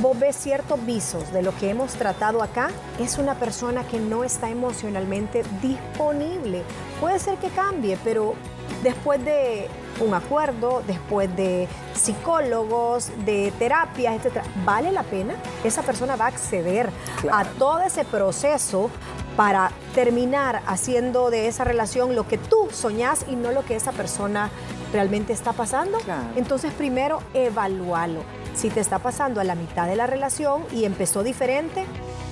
vos 0.00 0.18
ves 0.18 0.34
ciertos 0.34 0.84
visos 0.84 1.32
de 1.32 1.42
lo 1.42 1.56
que 1.58 1.70
hemos 1.70 1.92
tratado 1.92 2.42
acá, 2.42 2.70
es 2.98 3.18
una 3.18 3.36
persona 3.36 3.86
que 3.86 4.00
no 4.00 4.24
está 4.24 4.50
emocionalmente 4.50 5.44
disponible. 5.62 6.64
Puede 7.00 7.20
ser 7.20 7.38
que 7.38 7.48
cambie, 7.48 7.96
pero 8.02 8.34
después 8.82 9.24
de 9.24 9.68
un 10.00 10.12
acuerdo, 10.12 10.82
después 10.84 11.34
de 11.36 11.68
psicólogos, 11.94 13.12
de 13.24 13.52
terapias, 13.56 14.16
etcétera, 14.16 14.44
vale 14.64 14.90
la 14.90 15.04
pena. 15.04 15.34
Esa 15.62 15.82
persona 15.82 16.16
va 16.16 16.24
a 16.24 16.28
acceder 16.28 16.90
Claro. 17.20 17.38
a 17.38 17.44
todo 17.56 17.80
ese 17.82 18.04
proceso 18.04 18.90
para 19.36 19.70
terminar 19.94 20.62
haciendo 20.66 21.30
de 21.30 21.48
esa 21.48 21.64
relación 21.64 22.14
lo 22.14 22.26
que 22.26 22.38
tú 22.38 22.68
soñás 22.70 23.24
y 23.28 23.36
no 23.36 23.50
lo 23.52 23.64
que 23.64 23.76
esa 23.76 23.92
persona 23.92 24.50
realmente 24.92 25.32
está 25.32 25.52
pasando. 25.52 25.98
Claro. 25.98 26.28
Entonces, 26.36 26.72
primero, 26.72 27.22
evalúalo. 27.34 28.20
Si 28.54 28.68
te 28.68 28.80
está 28.80 28.98
pasando 28.98 29.40
a 29.40 29.44
la 29.44 29.54
mitad 29.54 29.86
de 29.86 29.96
la 29.96 30.06
relación 30.06 30.64
y 30.70 30.84
empezó 30.84 31.22
diferente, 31.22 31.86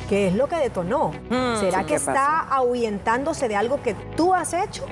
¿qué 0.09 0.29
es 0.29 0.35
lo 0.35 0.49
que 0.49 0.57
detonó? 0.57 1.13
¿Será 1.59 1.79
sí, 1.79 1.85
que 1.85 1.87
¿qué 1.87 1.95
está 1.95 2.41
ahuyentándose 2.41 3.49
de 3.49 3.57
algo 3.57 3.83
que 3.83 3.95
tú 4.17 4.35
has 4.35 4.53
hecho? 4.53 4.85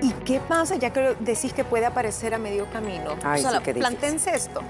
¿Y 0.00 0.10
qué 0.24 0.40
pasa 0.40 0.76
ya 0.76 0.90
que 0.90 1.16
decís 1.20 1.52
que 1.52 1.64
puede 1.64 1.84
aparecer 1.84 2.34
a 2.34 2.38
medio 2.38 2.70
camino? 2.70 3.10
Ay, 3.22 3.40
o 3.40 3.42
sea, 3.42 3.58
sí, 3.58 3.64
qué 3.64 3.74
difícil. 3.74 3.80
plantéense 3.80 4.34
esto. 4.34 4.62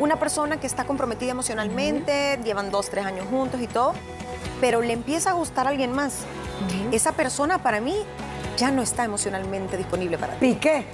Una 0.00 0.16
persona 0.16 0.60
que 0.60 0.68
está 0.68 0.84
comprometida 0.84 1.32
emocionalmente, 1.32 2.38
llevan 2.44 2.70
dos, 2.70 2.88
tres 2.88 3.04
años 3.04 3.26
juntos 3.28 3.60
y 3.60 3.66
todo, 3.66 3.94
pero 4.60 4.80
le 4.80 4.92
empieza 4.92 5.30
a 5.30 5.32
gustar 5.34 5.66
a 5.66 5.70
alguien 5.70 5.92
más. 5.92 6.20
Esa 6.92 7.12
persona 7.12 7.62
para 7.62 7.80
mí 7.80 7.94
ya 8.56 8.70
no 8.70 8.82
está 8.82 9.04
emocionalmente 9.04 9.76
disponible 9.76 10.18
para 10.18 10.34
ti. 10.34 10.54
Piqué. 10.54 10.86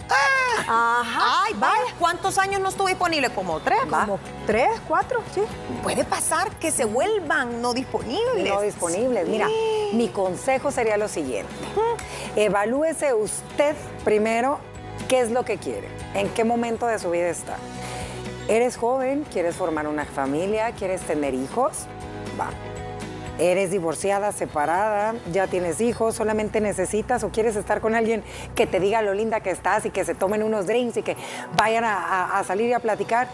Ajá. 0.66 1.44
Ay, 1.44 1.54
vaya, 1.58 1.94
¿cuántos 1.98 2.38
años 2.38 2.60
no 2.60 2.68
estuvo 2.68 2.88
disponible? 2.88 3.30
Como 3.30 3.60
tres, 3.60 3.80
¿va? 3.92 4.02
Como 4.06 4.18
tres, 4.46 4.68
cuatro, 4.86 5.22
sí. 5.34 5.42
Puede 5.82 6.04
pasar 6.04 6.50
que 6.52 6.70
se 6.70 6.84
vuelvan 6.84 7.60
no 7.60 7.74
disponibles. 7.74 8.48
No 8.48 8.60
disponibles. 8.60 9.28
Mira, 9.28 9.48
Mi 9.92 10.08
consejo 10.08 10.70
sería 10.70 10.96
lo 10.96 11.08
siguiente. 11.08 11.52
Evalúese 12.36 13.14
usted 13.14 13.74
primero 14.04 14.58
qué 15.08 15.20
es 15.20 15.30
lo 15.30 15.44
que 15.44 15.58
quiere, 15.58 15.88
en 16.14 16.28
qué 16.30 16.44
momento 16.44 16.86
de 16.86 16.98
su 16.98 17.10
vida 17.10 17.28
está. 17.28 17.56
¿Eres 18.48 18.76
joven? 18.76 19.26
¿Quieres 19.30 19.56
formar 19.56 19.86
una 19.86 20.04
familia? 20.04 20.72
¿Quieres 20.72 21.02
tener 21.02 21.34
hijos? 21.34 21.86
Va. 22.40 22.50
¿Eres 23.38 23.70
divorciada, 23.70 24.32
separada? 24.32 25.14
¿Ya 25.32 25.46
tienes 25.46 25.80
hijos? 25.80 26.16
¿Solamente 26.16 26.60
necesitas 26.60 27.22
o 27.22 27.28
quieres 27.28 27.54
estar 27.54 27.80
con 27.80 27.94
alguien 27.94 28.24
que 28.56 28.66
te 28.66 28.80
diga 28.80 29.00
lo 29.00 29.14
linda 29.14 29.38
que 29.40 29.50
estás 29.50 29.86
y 29.86 29.90
que 29.90 30.04
se 30.04 30.16
tomen 30.16 30.42
unos 30.42 30.66
drinks 30.66 30.96
y 30.96 31.02
que 31.02 31.16
vayan 31.56 31.84
a, 31.86 32.42
salir 32.44 32.68
y 32.68 32.72
a 32.72 32.80
platicar? 32.80 33.28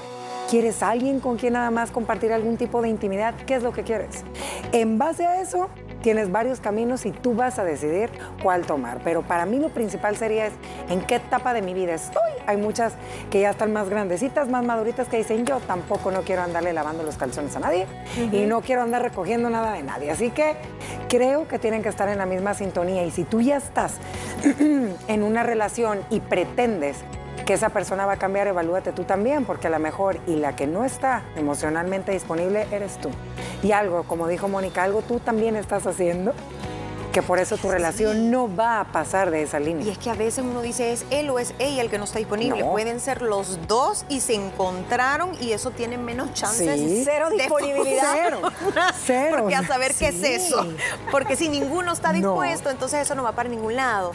¿Quieres 0.50 0.82
alguien 0.82 1.20
con 1.20 1.38
quien 1.38 1.54
nada 1.54 1.70
más 1.70 1.90
compartir 1.90 2.34
algún 2.34 2.58
tipo 2.58 2.82
de 2.82 2.90
intimidad? 2.90 3.34
¿Qué 3.46 3.54
es 3.54 3.62
lo 3.62 3.72
que 3.72 3.82
quieres? 3.82 4.24
En 4.72 4.98
base 4.98 5.24
a 5.24 5.40
eso, 5.40 5.70
tienes 6.04 6.30
varios 6.30 6.60
caminos 6.60 7.06
y 7.06 7.12
tú 7.12 7.34
vas 7.34 7.58
a 7.58 7.64
decidir 7.64 8.10
cuál 8.42 8.66
tomar. 8.66 9.00
Pero 9.02 9.22
para 9.22 9.46
mí 9.46 9.58
lo 9.58 9.70
principal 9.70 10.18
sería 10.18 10.46
es 10.46 10.52
en 10.90 11.00
qué 11.00 11.14
etapa 11.14 11.54
de 11.54 11.62
mi 11.62 11.72
vida 11.72 11.94
estoy. 11.94 12.20
Hay 12.46 12.58
muchas 12.58 12.92
que 13.30 13.40
ya 13.40 13.48
están 13.48 13.72
más 13.72 13.88
grandecitas, 13.88 14.50
más 14.50 14.66
maduritas 14.66 15.08
que 15.08 15.16
dicen 15.16 15.46
yo 15.46 15.60
tampoco 15.60 16.10
no 16.10 16.20
quiero 16.20 16.42
andarle 16.42 16.74
lavando 16.74 17.04
los 17.04 17.16
calzones 17.16 17.56
a 17.56 17.60
nadie 17.60 17.86
y 18.30 18.44
no 18.44 18.60
quiero 18.60 18.82
andar 18.82 19.00
recogiendo 19.00 19.48
nada 19.48 19.72
de 19.72 19.82
nadie. 19.82 20.10
Así 20.10 20.28
que 20.28 20.56
creo 21.08 21.48
que 21.48 21.58
tienen 21.58 21.82
que 21.82 21.88
estar 21.88 22.10
en 22.10 22.18
la 22.18 22.26
misma 22.26 22.52
sintonía 22.52 23.02
y 23.06 23.10
si 23.10 23.24
tú 23.24 23.40
ya 23.40 23.56
estás 23.56 23.94
en 25.08 25.22
una 25.22 25.42
relación 25.42 26.00
y 26.10 26.20
pretendes 26.20 26.98
que 27.44 27.52
esa 27.52 27.68
persona 27.68 28.06
va 28.06 28.12
a 28.14 28.16
cambiar, 28.16 28.46
evalúate 28.46 28.92
tú 28.92 29.04
también, 29.04 29.44
porque 29.44 29.66
a 29.66 29.70
lo 29.70 29.78
mejor 29.78 30.18
y 30.26 30.36
la 30.36 30.56
que 30.56 30.66
no 30.66 30.84
está 30.84 31.22
emocionalmente 31.36 32.12
disponible 32.12 32.66
eres 32.70 32.98
tú. 32.98 33.10
Y 33.62 33.72
algo, 33.72 34.04
como 34.04 34.28
dijo 34.28 34.48
Mónica, 34.48 34.82
algo 34.82 35.02
tú 35.02 35.20
también 35.20 35.56
estás 35.56 35.86
haciendo 35.86 36.32
que 37.14 37.22
por 37.22 37.38
eso 37.38 37.56
tu 37.56 37.70
relación 37.70 38.32
no 38.32 38.54
va 38.54 38.80
a 38.80 38.84
pasar 38.86 39.30
de 39.30 39.42
esa 39.42 39.60
línea. 39.60 39.86
Y 39.86 39.90
es 39.90 39.98
que 39.98 40.10
a 40.10 40.14
veces 40.14 40.44
uno 40.44 40.62
dice 40.62 40.92
es 40.92 41.06
él 41.10 41.30
o 41.30 41.38
es 41.38 41.54
ella 41.60 41.80
el 41.80 41.88
que 41.88 41.96
no 41.96 42.04
está 42.04 42.18
disponible. 42.18 42.64
Pueden 42.64 42.98
ser 42.98 43.22
los 43.22 43.68
dos 43.68 44.04
y 44.08 44.20
se 44.20 44.34
encontraron 44.34 45.30
y 45.40 45.52
eso 45.52 45.70
tiene 45.70 45.96
menos 45.96 46.34
chances. 46.34 47.04
Cero 47.04 47.28
disponibilidad. 47.30 48.12
Cero. 48.12 48.40
Cero. 49.06 49.36
Porque 49.38 49.54
a 49.54 49.64
saber 49.64 49.94
qué 49.94 50.08
es 50.08 50.24
eso. 50.24 50.66
Porque 51.12 51.36
si 51.36 51.48
ninguno 51.48 51.92
está 51.92 52.12
dispuesto, 52.12 52.70
entonces 52.70 53.02
eso 53.02 53.14
no 53.14 53.22
va 53.22 53.30
para 53.30 53.48
ningún 53.48 53.76
lado. 53.76 54.10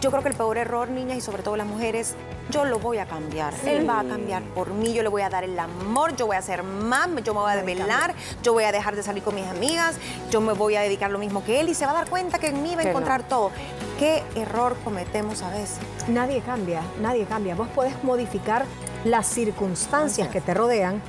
Yo 0.00 0.10
creo 0.10 0.22
que 0.22 0.30
el 0.30 0.34
peor 0.34 0.56
error, 0.56 0.88
niñas, 0.88 1.18
y 1.18 1.20
sobre 1.20 1.42
todo 1.42 1.56
las 1.56 1.66
mujeres, 1.66 2.14
yo 2.52 2.64
lo 2.66 2.78
voy 2.78 2.98
a 2.98 3.06
cambiar. 3.06 3.54
Él 3.66 3.88
va 3.88 4.00
a 4.00 4.04
cambiar 4.04 4.42
por 4.42 4.72
mí, 4.72 4.92
yo 4.92 5.02
le 5.02 5.08
voy 5.08 5.22
a 5.22 5.30
dar 5.30 5.42
el 5.42 5.58
amor, 5.58 6.14
yo 6.14 6.26
voy 6.26 6.36
a 6.36 6.42
ser 6.42 6.62
mam, 6.62 7.16
yo 7.20 7.32
me 7.34 7.40
voy 7.40 7.50
a 7.50 7.56
desvelar, 7.56 8.14
yo 8.42 8.52
voy 8.52 8.64
a 8.64 8.72
dejar 8.72 8.94
de 8.94 9.02
salir 9.02 9.22
con 9.22 9.34
mis 9.34 9.46
amigas, 9.46 9.96
yo 10.30 10.40
me 10.40 10.52
voy 10.52 10.76
a 10.76 10.82
dedicar 10.82 11.10
lo 11.10 11.18
mismo 11.18 11.42
que 11.42 11.60
él 11.60 11.70
y 11.70 11.74
se 11.74 11.86
va 11.86 11.92
a 11.92 11.94
dar 11.94 12.10
cuenta 12.10 12.38
que 12.38 12.48
en 12.48 12.62
mí 12.62 12.76
va 12.76 12.82
a 12.82 12.90
encontrar 12.90 13.22
todo. 13.22 13.50
¿Qué 13.98 14.22
error 14.36 14.76
cometemos 14.84 15.42
a 15.42 15.50
veces? 15.50 15.78
Nadie 16.08 16.42
cambia, 16.42 16.82
nadie 17.00 17.24
cambia. 17.24 17.54
Vos 17.54 17.68
podés 17.68 17.94
modificar 18.04 18.66
las 19.04 19.26
circunstancias 19.26 20.28
que 20.28 20.40
te 20.40 20.52
rodean 20.54 21.00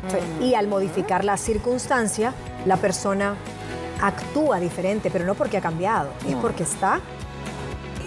y 0.41 0.55
al 0.55 0.67
modificar 0.67 1.25
las 1.25 1.41
circunstancias, 1.41 2.33
la 2.65 2.77
persona 2.77 3.35
actúa 4.01 4.59
diferente, 4.59 5.09
pero 5.11 5.25
no 5.25 5.35
porque 5.35 5.57
ha 5.57 5.61
cambiado, 5.61 6.09
es 6.27 6.35
porque 6.35 6.63
está 6.63 6.99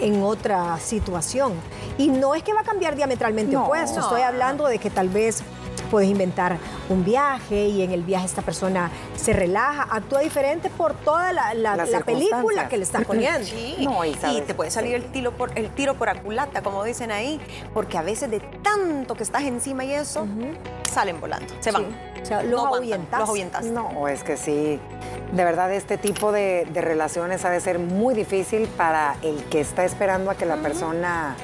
en 0.00 0.22
otra 0.22 0.78
situación. 0.78 1.54
Y 1.98 2.08
no 2.08 2.34
es 2.34 2.42
que 2.42 2.52
va 2.52 2.60
a 2.60 2.64
cambiar 2.64 2.96
diametralmente 2.96 3.56
opuesto, 3.56 4.00
estoy 4.00 4.22
hablando 4.22 4.66
de 4.66 4.78
que 4.78 4.90
tal 4.90 5.08
vez 5.08 5.42
puedes 5.90 6.08
inventar 6.08 6.58
un 6.88 7.04
viaje 7.04 7.66
y 7.66 7.82
en 7.82 7.92
el 7.92 8.02
viaje 8.02 8.26
esta 8.26 8.42
persona 8.42 8.90
se 9.16 9.32
relaja, 9.32 9.86
actúa 9.90 10.20
diferente 10.20 10.70
por 10.70 10.94
toda 10.94 11.32
la, 11.32 11.86
película 12.04 12.68
que 12.68 12.76
le 12.76 12.82
estás 12.82 13.04
poniendo. 13.04 13.48
y, 13.48 14.40
te 14.46 14.54
puede 14.54 14.70
salir 14.70 14.94
el 14.94 15.04
tiro, 15.12 15.32
por, 15.32 15.56
el 15.58 15.70
tiro 15.70 15.94
por 15.94 16.08
aculata, 16.08 16.62
como 16.62 16.84
dicen 16.84 17.10
ahí, 17.10 17.40
porque 17.72 17.98
a 17.98 18.02
veces 18.02 18.30
de 18.30 18.40
tanto 18.40 19.14
que 19.14 19.22
estás 19.22 19.42
encima 19.42 19.84
y 19.84 19.92
eso, 19.92 20.26
salen 20.92 21.20
volando, 21.20 21.54
se 21.60 21.70
van. 21.70 21.86
O 22.26 22.28
sea, 22.28 22.42
los, 22.42 22.60
ahuyentas. 22.60 23.66
No, 23.66 24.08
es 24.08 24.24
que 24.24 24.36
sí. 24.36 24.80
De 25.32 25.44
verdad, 25.44 25.72
este 25.72 25.96
tipo 25.96 26.32
de, 26.32 26.66
relaciones 26.74 27.44
ha 27.44 27.50
de 27.50 27.60
ser 27.60 27.78
muy 27.78 28.16
difícil 28.16 28.66
para 28.66 29.14
el 29.22 29.44
que 29.44 29.60
está 29.60 29.84
esperando 29.84 30.32
a 30.32 30.34
que 30.34 30.44
la 30.44 30.56
persona 30.56 31.36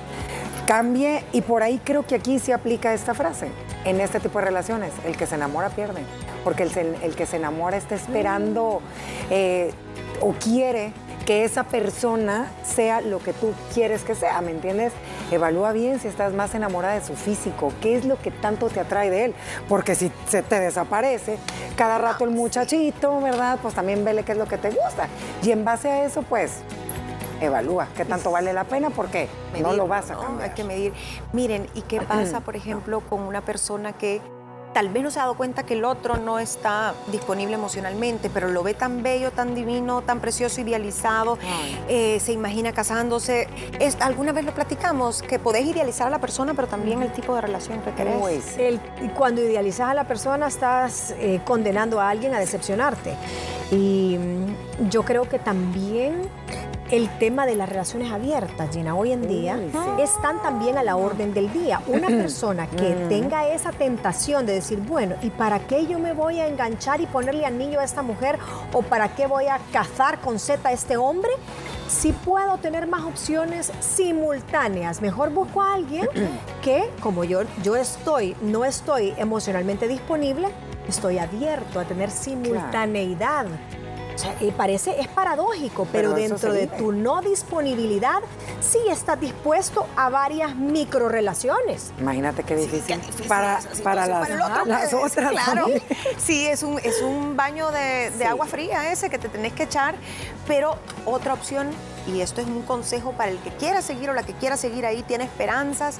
cambie. 0.66 1.24
Y 1.30 1.42
por 1.42 1.62
ahí 1.62 1.80
creo 1.84 2.04
que 2.04 2.16
aquí 2.16 2.40
se 2.40 2.52
aplica 2.52 2.92
esta 2.94 3.14
frase. 3.14 3.46
En 3.84 4.00
este 4.00 4.18
tipo 4.18 4.40
de 4.40 4.46
relaciones, 4.46 4.92
el 5.06 5.16
que 5.16 5.28
se 5.28 5.36
enamora 5.36 5.70
pierde. 5.70 6.02
Porque 6.42 6.64
el, 6.64 7.14
que 7.14 7.26
se 7.26 7.36
enamora 7.36 7.76
está 7.76 7.94
esperando 7.94 8.82
eh, 9.30 9.70
o 10.20 10.32
quiere 10.32 10.92
que 11.26 11.44
esa 11.44 11.62
persona 11.62 12.50
sea 12.64 13.00
lo 13.02 13.20
que 13.20 13.32
tú 13.32 13.54
quieres 13.72 14.02
que 14.02 14.16
sea, 14.16 14.40
¿me 14.40 14.50
entiendes? 14.50 14.92
Evalúa 15.32 15.72
bien 15.72 15.98
si 15.98 16.08
estás 16.08 16.34
más 16.34 16.54
enamorada 16.54 16.92
de 16.92 17.00
su 17.00 17.14
físico, 17.16 17.72
qué 17.80 17.96
es 17.96 18.04
lo 18.04 18.18
que 18.20 18.30
tanto 18.30 18.68
te 18.68 18.80
atrae 18.80 19.08
de 19.08 19.24
él, 19.24 19.34
porque 19.66 19.94
si 19.94 20.12
se 20.28 20.42
te 20.42 20.60
desaparece 20.60 21.38
cada 21.74 21.96
rato 21.96 22.24
el 22.24 22.30
muchachito, 22.32 23.18
¿verdad? 23.18 23.58
Pues 23.62 23.72
también 23.74 24.04
vele 24.04 24.24
qué 24.24 24.32
es 24.32 24.38
lo 24.38 24.44
que 24.44 24.58
te 24.58 24.68
gusta. 24.68 25.08
Y 25.42 25.50
en 25.50 25.64
base 25.64 25.90
a 25.90 26.04
eso, 26.04 26.20
pues, 26.20 26.58
evalúa 27.40 27.88
qué 27.96 28.04
tanto 28.04 28.30
vale 28.30 28.52
la 28.52 28.64
pena 28.64 28.90
porque 28.90 29.26
no 29.58 29.72
lo 29.72 29.88
vas 29.88 30.10
a 30.10 30.16
cambiar. 30.16 30.50
Hay 30.50 30.54
que 30.54 30.64
medir. 30.64 30.92
Miren, 31.32 31.66
¿y 31.74 31.80
qué 31.80 32.02
pasa, 32.02 32.40
por 32.44 32.54
ejemplo, 32.54 33.00
con 33.00 33.20
una 33.22 33.40
persona 33.40 33.94
que 33.94 34.20
tal 34.72 34.88
vez 34.88 35.02
no 35.02 35.10
se 35.10 35.18
ha 35.18 35.22
dado 35.22 35.34
cuenta 35.34 35.64
que 35.64 35.74
el 35.74 35.84
otro 35.84 36.16
no 36.16 36.38
está 36.38 36.94
disponible 37.10 37.54
emocionalmente, 37.54 38.30
pero 38.30 38.48
lo 38.48 38.62
ve 38.62 38.74
tan 38.74 39.02
bello, 39.02 39.30
tan 39.30 39.54
divino, 39.54 40.02
tan 40.02 40.20
precioso, 40.20 40.60
idealizado, 40.60 41.38
eh, 41.88 42.18
se 42.20 42.32
imagina 42.32 42.72
casándose. 42.72 43.48
Es, 43.78 44.00
alguna 44.00 44.32
vez 44.32 44.44
lo 44.44 44.52
platicamos, 44.52 45.22
que 45.22 45.38
podés 45.38 45.66
idealizar 45.66 46.06
a 46.06 46.10
la 46.10 46.20
persona, 46.20 46.54
pero 46.54 46.68
también 46.68 47.02
el 47.02 47.12
tipo 47.12 47.34
de 47.34 47.40
relación 47.40 47.80
que 47.82 47.92
querés. 47.92 48.58
El, 48.58 48.80
cuando 49.14 49.42
idealizas 49.42 49.90
a 49.90 49.94
la 49.94 50.04
persona, 50.04 50.46
estás 50.46 51.14
eh, 51.18 51.40
condenando 51.44 52.00
a 52.00 52.08
alguien 52.08 52.34
a 52.34 52.38
decepcionarte. 52.38 53.14
Y 53.70 54.16
mm, 54.18 54.88
yo 54.90 55.02
creo 55.02 55.28
que 55.28 55.38
también 55.38 56.28
el 56.92 57.08
tema 57.18 57.46
de 57.46 57.56
las 57.56 57.70
relaciones 57.70 58.12
abiertas, 58.12 58.68
Gina, 58.70 58.94
hoy 58.94 59.12
en 59.12 59.26
día 59.26 59.58
están 59.98 60.42
también 60.42 60.76
a 60.76 60.82
la 60.82 60.96
orden 60.96 61.32
del 61.32 61.50
día. 61.50 61.80
Una 61.86 62.06
persona 62.08 62.68
que 62.68 62.94
mm. 62.94 63.08
tenga 63.08 63.48
esa 63.48 63.72
tentación 63.72 64.44
de 64.44 64.52
decir, 64.52 64.78
bueno, 64.78 65.16
¿y 65.22 65.30
para 65.30 65.60
qué 65.60 65.86
yo 65.86 65.98
me 65.98 66.12
voy 66.12 66.38
a 66.38 66.46
enganchar 66.46 67.00
y 67.00 67.06
ponerle 67.06 67.46
anillo 67.46 67.80
a 67.80 67.84
esta 67.84 68.02
mujer? 68.02 68.38
¿O 68.74 68.82
para 68.82 69.14
qué 69.14 69.26
voy 69.26 69.46
a 69.46 69.58
cazar 69.72 70.20
con 70.20 70.38
Z 70.38 70.68
a 70.68 70.72
este 70.72 70.98
hombre? 70.98 71.30
Si 71.88 72.12
puedo 72.12 72.58
tener 72.58 72.86
más 72.86 73.04
opciones 73.04 73.72
simultáneas, 73.80 75.00
mejor 75.00 75.30
busco 75.30 75.62
a 75.62 75.72
alguien 75.72 76.06
que, 76.62 76.90
como 77.00 77.24
yo, 77.24 77.40
yo 77.62 77.74
estoy, 77.74 78.36
no 78.42 78.66
estoy 78.66 79.14
emocionalmente 79.16 79.88
disponible, 79.88 80.48
estoy 80.86 81.16
abierto 81.16 81.80
a 81.80 81.84
tener 81.84 82.10
simultaneidad. 82.10 83.46
Y 84.40 84.50
parece, 84.50 85.00
es 85.00 85.08
paradójico, 85.08 85.86
pero, 85.90 86.12
dentro 86.12 86.52
de 86.52 86.66
tu 86.66 86.92
no 86.92 87.20
disponibilidad 87.20 88.20
sí 88.60 88.78
estás 88.90 89.20
dispuesto 89.20 89.86
a 89.96 90.10
varias 90.10 90.56
micro 90.56 91.08
relaciones. 91.08 91.92
Imagínate 91.98 92.42
qué 92.42 92.56
difícil. 92.56 93.00
para, 93.28 93.60
para, 93.82 94.06
las, 94.06 94.92
otras. 94.94 95.30
Claro. 95.30 95.66
Sí, 96.18 96.46
es 96.46 96.62
un, 96.62 96.78
es 96.78 97.00
un 97.02 97.36
baño 97.36 97.70
de, 97.70 98.10
de 98.10 98.24
agua 98.24 98.46
fría 98.46 98.92
ese 98.92 99.10
que 99.10 99.18
te 99.18 99.28
tenés 99.28 99.52
que 99.52 99.64
echar, 99.64 99.94
pero 100.46 100.76
otra 101.04 101.34
opción 101.34 101.68
y 102.06 102.20
esto 102.20 102.40
es 102.40 102.46
un 102.46 102.62
consejo 102.62 103.12
para 103.12 103.30
el 103.30 103.38
que 103.38 103.50
quiera 103.50 103.82
seguir 103.82 104.10
o 104.10 104.12
la 104.12 104.22
que 104.22 104.32
quiera 104.34 104.56
seguir 104.56 104.86
ahí, 104.86 105.02
tiene 105.02 105.24
esperanzas, 105.24 105.98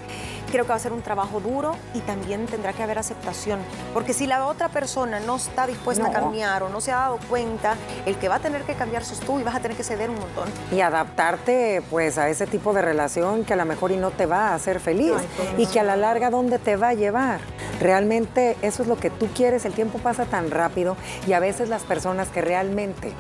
creo 0.51 0.65
que 0.65 0.71
va 0.71 0.77
a 0.77 0.81
ser 0.81 0.93
un 0.93 1.03
trabajo 1.03 1.41
duro 1.41 1.77
y 1.95 2.01
también 2.01 2.47
tendrá 2.47 2.73
que 2.73 2.83
haber 2.83 2.99
aceptación, 2.99 3.61
porque 3.95 4.13
si 4.13 4.27
la 4.27 4.47
otra 4.47 4.69
persona 4.69 5.21
no 5.21 5.37
está 5.37 5.67
dispuesta 5.67 6.09
a 6.09 6.13
cambiar 6.13 6.63
o 6.63 6.69
no 6.69 6.81
se 6.81 6.93
ha 6.93 6.97
dado 6.97 7.19
cuenta, 7.29 7.77
el 8.07 8.17
que 8.17 8.29
va 8.29 8.37
a 8.37 8.41
tener 8.41 8.63
que 8.63 8.75
cambiar 8.75 9.05
sos 9.05 9.21
tú 9.21 9.41
y 9.41 9.43
vas 9.43 9.55
a 9.55 9.61
tener 9.61 9.77
que 9.77 9.85
ceder 9.85 10.11
un 10.11 10.19
montón. 10.19 10.49
Y 10.71 10.81
adaptarte 10.81 11.83
pues 11.91 12.19
a 12.19 12.29
ese 12.29 12.47
tipo 12.47 12.73
de 12.73 12.83
relación 12.83 13.45
que 13.45 13.55
a 13.55 13.57
lo 13.57 13.65
mejor 13.65 13.93
y 13.93 13.97
no 13.97 14.11
te 14.11 14.27
va 14.27 14.49
a 14.49 14.55
hacer 14.55 14.81
feliz 14.81 15.15
y 15.57 15.67
que 15.67 15.81
a 15.81 15.85
la 15.85 15.97
larga 15.97 16.31
dónde 16.31 16.59
te 16.59 16.77
va 16.77 16.89
a 16.89 16.95
llevar. 16.95 17.41
Realmente 17.81 18.57
eso 18.63 18.83
es 18.83 18.89
lo 18.89 18.97
que 18.97 19.11
tú 19.11 19.29
quieres, 19.35 19.65
el 19.65 19.73
tiempo 19.73 19.99
pasa 19.99 20.25
tan 20.25 20.51
rápido 20.51 20.97
y 21.27 21.33
a 21.33 21.41
veces 21.41 21.69
las 21.69 21.83
personas 21.83 22.29
que 22.29 22.41
realmente 22.41 23.13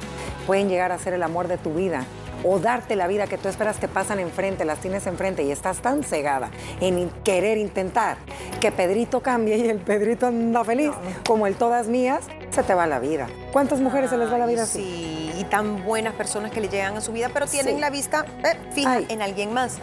pueden 0.47 0.69
llegar 0.69 0.93
a 0.93 0.99
ser 0.99 1.15
el 1.15 1.23
amor 1.23 1.49
de 1.49 1.59
tu 1.59 1.75
vida 1.75 2.05
o 2.45 2.59
darte 2.59 2.97
la 2.97 3.07
vida 3.07 3.27
que 3.27 3.39
tú 3.39 3.49
esperas 3.49 3.79
que 3.79 3.89
pasan 3.89 4.19
enfrente, 4.19 4.65
las 4.65 4.79
tienes 4.79 5.07
enfrente 5.07 5.43
y 5.43 5.53
estás 5.53 5.81
tan 5.81 6.03
cegada 6.05 6.51
en 6.81 7.11
querer 7.25 7.59
intentar 7.59 8.17
que 8.61 8.73
Pedrito 8.73 9.21
cambie 9.21 9.57
y 9.57 9.69
el 9.69 9.79
Pedrito 9.79 10.27
anda 10.27 10.65
feliz, 10.65 10.93
como 11.27 11.47
el 11.47 11.55
todas 11.55 11.89
mías, 11.89 12.25
se 12.51 12.63
te 12.63 12.75
va 12.75 12.87
la 12.87 12.99
vida. 12.99 13.29
¿Cuántas 13.53 13.81
mujeres 13.81 14.11
se 14.11 14.19
les 14.19 14.31
va 14.33 14.39
la 14.39 14.47
vida 14.47 14.65
así? 14.65 14.83
Sí, 14.83 15.33
y 15.39 15.45
tan 15.45 15.85
buenas 15.85 16.15
personas 16.15 16.51
que 16.51 16.61
le 16.61 16.69
llegan 16.69 16.97
a 16.97 17.01
su 17.01 17.13
vida, 17.13 17.31
pero 17.33 17.47
tienen 17.47 17.81
la 17.81 17.91
vista 17.91 18.27
eh, 18.45 18.57
fija 18.73 19.01
en 19.09 19.23
alguien 19.23 19.53
más. 19.53 19.79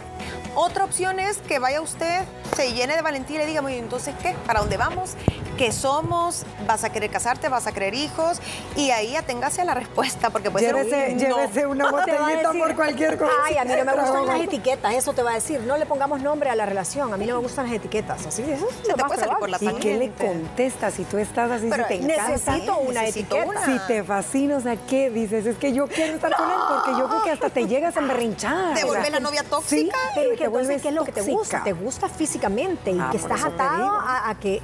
Otra 0.54 0.84
opción 0.84 1.20
es 1.20 1.38
que 1.38 1.58
vaya 1.58 1.80
usted, 1.80 2.24
se 2.56 2.72
llene 2.72 2.96
de 2.96 3.02
valentía 3.02 3.36
y 3.36 3.38
le 3.38 3.46
diga, 3.46 3.62
entonces, 3.70 4.14
¿qué? 4.20 4.34
¿Para 4.46 4.60
dónde 4.60 4.76
vamos? 4.76 5.14
Qué 5.60 5.72
somos, 5.72 6.44
vas 6.66 6.84
a 6.84 6.90
querer 6.90 7.10
casarte, 7.10 7.50
vas 7.50 7.66
a 7.66 7.72
querer 7.72 7.92
hijos 7.92 8.40
y 8.76 8.92
ahí 8.92 9.14
aténgase 9.14 9.60
a 9.60 9.66
la 9.66 9.74
respuesta 9.74 10.30
porque 10.30 10.50
puede 10.50 10.64
llévese, 10.64 10.88
ser 10.90 11.10
un 11.10 11.16
no. 11.28 11.36
llévese 11.36 11.66
una 11.66 11.84
Te 11.90 11.90
botellita 11.92 12.52
por 12.52 12.74
cualquier 12.74 13.18
cosa. 13.18 13.30
Ay, 13.44 13.58
a 13.58 13.64
mí 13.66 13.72
no 13.76 13.84
me 13.84 13.92
gustan 13.92 14.26
las 14.26 14.40
etiquetas, 14.40 14.94
eso 14.94 15.12
te 15.12 15.22
va 15.22 15.32
a 15.32 15.34
decir. 15.34 15.60
No 15.60 15.76
le 15.76 15.84
pongamos 15.84 16.22
nombre 16.22 16.48
a 16.48 16.54
la 16.56 16.64
relación, 16.64 17.12
a 17.12 17.18
mí 17.18 17.26
no 17.26 17.34
me 17.36 17.42
gustan 17.42 17.66
las 17.66 17.74
etiquetas. 17.74 18.24
Así 18.26 18.40
eso 18.40 18.66
es 18.70 18.74
Se 18.86 18.94
te 18.94 19.04
puede 19.04 19.20
salir 19.20 19.36
por 19.36 19.50
¿Y 19.50 19.74
qué 19.74 19.98
le 19.98 20.10
contestas 20.12 20.94
si 20.94 21.04
tú 21.04 21.18
estás 21.18 21.50
así, 21.50 21.66
Pero 21.70 21.82
si 21.82 21.88
te 21.88 21.94
encanta? 22.04 22.28
necesito 22.30 22.78
una 22.78 23.00
necesito 23.02 23.36
etiqueta. 23.36 23.60
una. 23.60 23.66
Si 23.66 23.86
te 23.86 24.02
fascina, 24.02 24.56
o 24.56 24.60
sea, 24.62 24.76
¿qué 24.88 25.10
dices? 25.10 25.44
Es 25.44 25.58
que 25.58 25.74
yo 25.74 25.86
quiero 25.88 26.14
estar 26.14 26.34
con 26.34 26.50
él 26.50 26.56
porque 26.70 26.98
yo 26.98 27.06
creo 27.06 27.22
que 27.22 27.30
hasta 27.32 27.50
te 27.50 27.66
llegas 27.66 27.94
a 27.98 28.00
emberrinchar. 28.00 28.76
Te 28.76 28.84
vuelve 28.84 29.10
la 29.10 29.20
novia 29.20 29.42
tóxica. 29.44 29.76
Sí, 29.76 29.90
Pero 30.14 30.30
te 30.30 30.36
que 30.38 30.44
entonces, 30.44 30.50
vuelves 30.50 30.80
¿qué 30.80 30.88
es 30.88 30.94
lo 30.94 31.04
que 31.04 31.12
te 31.12 31.20
gusta? 31.20 31.62
Te 31.64 31.74
gusta 31.74 32.08
físicamente 32.08 32.92
y 32.92 32.98
Ah, 32.98 33.10
que 33.12 33.18
por 33.18 33.30
estás 33.32 33.46
te 33.50 33.54
atado 33.62 33.90
a 34.00 34.34
que 34.40 34.62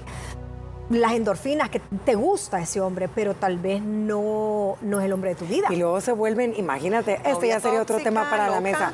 las 0.91 1.13
endorfinas, 1.13 1.71
que 1.71 1.81
te 2.05 2.15
gusta 2.15 2.61
ese 2.61 2.81
hombre, 2.81 3.09
pero 3.09 3.35
tal 3.35 3.59
vez 3.59 3.83
no, 3.83 4.77
no 4.81 5.01
es 5.01 5.07
el 5.07 5.13
hombre 5.13 5.31
de 5.31 5.37
tu 5.37 5.47
vida. 5.47 5.69
Y 5.71 5.77
luego 5.77 6.01
se 6.01 6.13
vuelven, 6.13 6.55
imagínate, 6.57 7.21
este 7.25 7.49
ya 7.49 7.61
sería 7.61 7.83
otro 7.83 7.99
tema 7.99 8.29
para 8.31 8.49
la 8.49 8.61
mesa. 8.61 8.93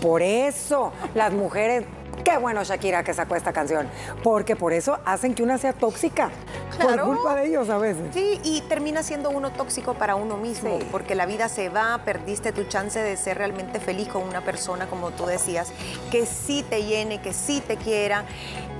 Por 0.00 0.22
eso 0.22 0.92
las 1.14 1.32
mujeres, 1.32 1.84
qué 2.24 2.36
bueno 2.38 2.62
Shakira 2.64 3.02
que 3.04 3.14
sacó 3.14 3.36
esta 3.36 3.52
canción, 3.52 3.88
porque 4.22 4.56
por 4.56 4.72
eso 4.72 4.98
hacen 5.04 5.34
que 5.34 5.42
una 5.42 5.58
sea 5.58 5.72
tóxica, 5.72 6.30
Claro. 6.78 7.04
por 7.06 7.16
culpa 7.16 7.34
de 7.34 7.46
ellos 7.48 7.68
a 7.68 7.78
veces. 7.78 8.02
Sí, 8.14 8.40
y 8.44 8.62
termina 8.62 9.02
siendo 9.02 9.30
uno 9.30 9.50
tóxico 9.52 9.94
para 9.94 10.14
uno 10.14 10.36
mismo, 10.36 10.78
Sí. 10.78 10.86
porque 10.90 11.14
la 11.14 11.26
vida 11.26 11.48
se 11.48 11.68
va, 11.68 12.00
perdiste 12.04 12.52
tu 12.52 12.64
chance 12.64 12.98
de 12.98 13.16
ser 13.16 13.38
realmente 13.38 13.80
feliz 13.80 14.08
con 14.08 14.22
una 14.22 14.40
persona, 14.42 14.86
como 14.86 15.10
tú 15.10 15.26
decías, 15.26 15.72
que 16.10 16.26
sí 16.26 16.64
te 16.68 16.84
llene, 16.84 17.20
que 17.20 17.32
sí 17.32 17.62
te 17.66 17.76
quiera. 17.76 18.24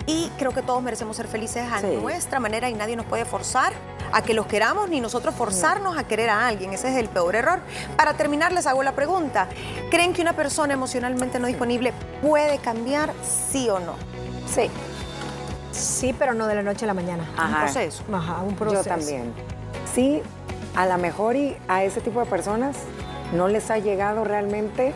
Y 0.07 0.31
creo 0.37 0.50
que 0.52 0.62
todos 0.62 0.83
merecemos 0.83 1.16
ser 1.16 1.28
felices 1.28 1.64
a 1.70 1.78
Sí. 1.81 1.87
nuestra 2.00 2.40
manera 2.40 2.68
y 2.68 2.74
nadie 2.74 2.96
nos 2.96 3.07
puede 3.07 3.24
forzar 3.24 3.72
a 4.12 4.20
que 4.22 4.35
los 4.35 4.46
queramos, 4.46 4.88
ni 4.88 5.00
nosotros 5.00 5.33
forzarnos 5.35 5.96
a 5.96 6.05
querer 6.05 6.28
a 6.28 6.46
alguien. 6.48 6.72
Ese 6.72 6.88
es 6.90 6.96
el 6.96 7.09
peor 7.09 7.37
error. 7.37 7.61
Para 7.96 8.14
terminar, 8.14 8.52
les 8.52 8.66
hago 8.66 8.83
la 8.83 8.92
pregunta. 8.92 9.46
¿Creen 9.90 10.12
que 10.12 10.20
una 10.20 10.33
persona 10.35 10.74
emocionalmente 10.74 11.38
no 11.38 11.46
disponible 11.46 11.92
puede 12.20 12.59
cambiar, 12.59 13.12
sí 13.33 13.68
o 13.71 13.79
no? 13.81 13.95
Sí. 14.53 14.71
Sí, 15.73 16.14
pero 16.18 16.35
no 16.35 16.47
de 16.47 16.55
la 16.57 16.62
noche 16.62 16.85
a 16.85 16.88
la 16.88 16.95
mañana. 16.95 17.25
Un 17.35 17.40
Ajá. 17.40 17.64
proceso. 17.64 18.03
Ajá, 18.12 18.40
un 18.42 18.55
proceso. 18.57 18.83
Yo 18.83 18.88
también. 18.88 19.33
Sí, 19.95 20.23
a 20.77 20.87
lo 20.87 20.99
mejor 20.99 21.37
y 21.37 21.57
a 21.68 21.85
ese 21.85 22.01
tipo 22.01 22.21
de 22.21 22.27
personas 22.27 22.77
no 23.35 23.49
les 23.49 23.71
ha 23.71 23.79
llegado 23.79 24.25
realmente 24.25 24.92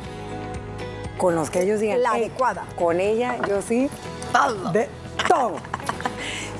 con 1.18 1.34
los 1.34 1.48
que 1.50 1.62
ellos 1.62 1.80
digan. 1.80 2.02
La 2.02 2.16
"Ey, 2.16 2.24
adecuada". 2.24 2.64
Con 2.76 3.00
ella, 3.00 3.36
yo 3.48 3.62
sí, 3.62 3.88
Todo. 4.32 4.72
de 4.72 4.88
todo. 5.28 5.52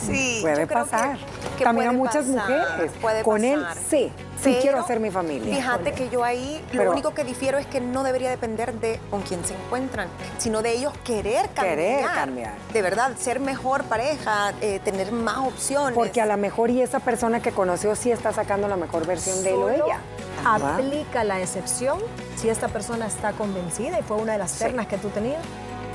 Sí, 0.01 0.39
Puede 0.41 0.67
que- 0.69 0.75
pasar. 0.75 1.19
que 1.59 1.65
También 1.65 1.89
a 1.89 1.93
muchas 1.93 2.27
pasar, 2.27 2.49
mujeres. 2.71 2.93
puede 3.03 3.23
Con 3.23 3.43
él, 3.45 3.67
sí. 3.91 4.13
Sí 4.47 4.53
Pero, 4.53 4.63
quiero 4.63 4.81
hacer 4.81 5.01
mi 5.01 5.11
familia. 5.11 5.55
Fíjate 5.55 5.93
que 5.93 6.09
yo 6.09 6.23
ahí 6.25 6.63
lo 6.73 6.79
Pero- 6.79 6.91
único 6.93 7.15
que 7.15 7.25
difiero 7.25 7.59
es 7.59 7.67
que 7.67 7.81
no 7.81 8.03
debería 8.05 8.31
depender 8.31 8.73
de 8.75 9.01
con 9.11 9.23
quién 9.23 9.45
se 9.45 9.55
encuentran, 9.55 10.09
sino 10.39 10.63
de 10.63 10.73
ellos 10.73 10.93
querer 11.05 11.49
cambiar. 11.51 11.77
Querer 11.77 12.05
cambiar. 12.05 12.53
De 12.73 12.83
verdad, 12.83 13.17
ser 13.19 13.41
mejor 13.41 13.85
pareja, 13.85 14.53
eh, 14.61 14.81
tener 14.85 15.11
más 15.13 15.39
opciones. 15.39 15.95
Porque 15.95 16.21
a 16.21 16.27
lo 16.27 16.37
mejor 16.37 16.71
y 16.71 16.81
esa 16.83 17.01
persona 17.01 17.41
que 17.41 17.51
conoció 17.53 17.95
sí 17.97 18.11
está 18.11 18.33
sacando 18.33 18.69
la 18.69 18.77
mejor 18.77 19.07
versión 19.07 19.43
de 19.43 19.51
él 19.51 19.57
o 19.57 19.71
ella. 19.71 20.01
¿verdad? 20.45 20.75
Aplica 20.75 21.25
la 21.25 21.41
excepción 21.41 21.99
si 22.37 22.49
esta 22.49 22.69
persona 22.69 23.07
está 23.07 23.33
convencida 23.33 23.99
y 23.99 24.03
fue 24.03 24.17
una 24.19 24.33
de 24.33 24.39
las 24.39 24.53
ternas 24.59 24.87
que 24.87 24.99
tú 24.99 25.09
tenías. 25.09 25.43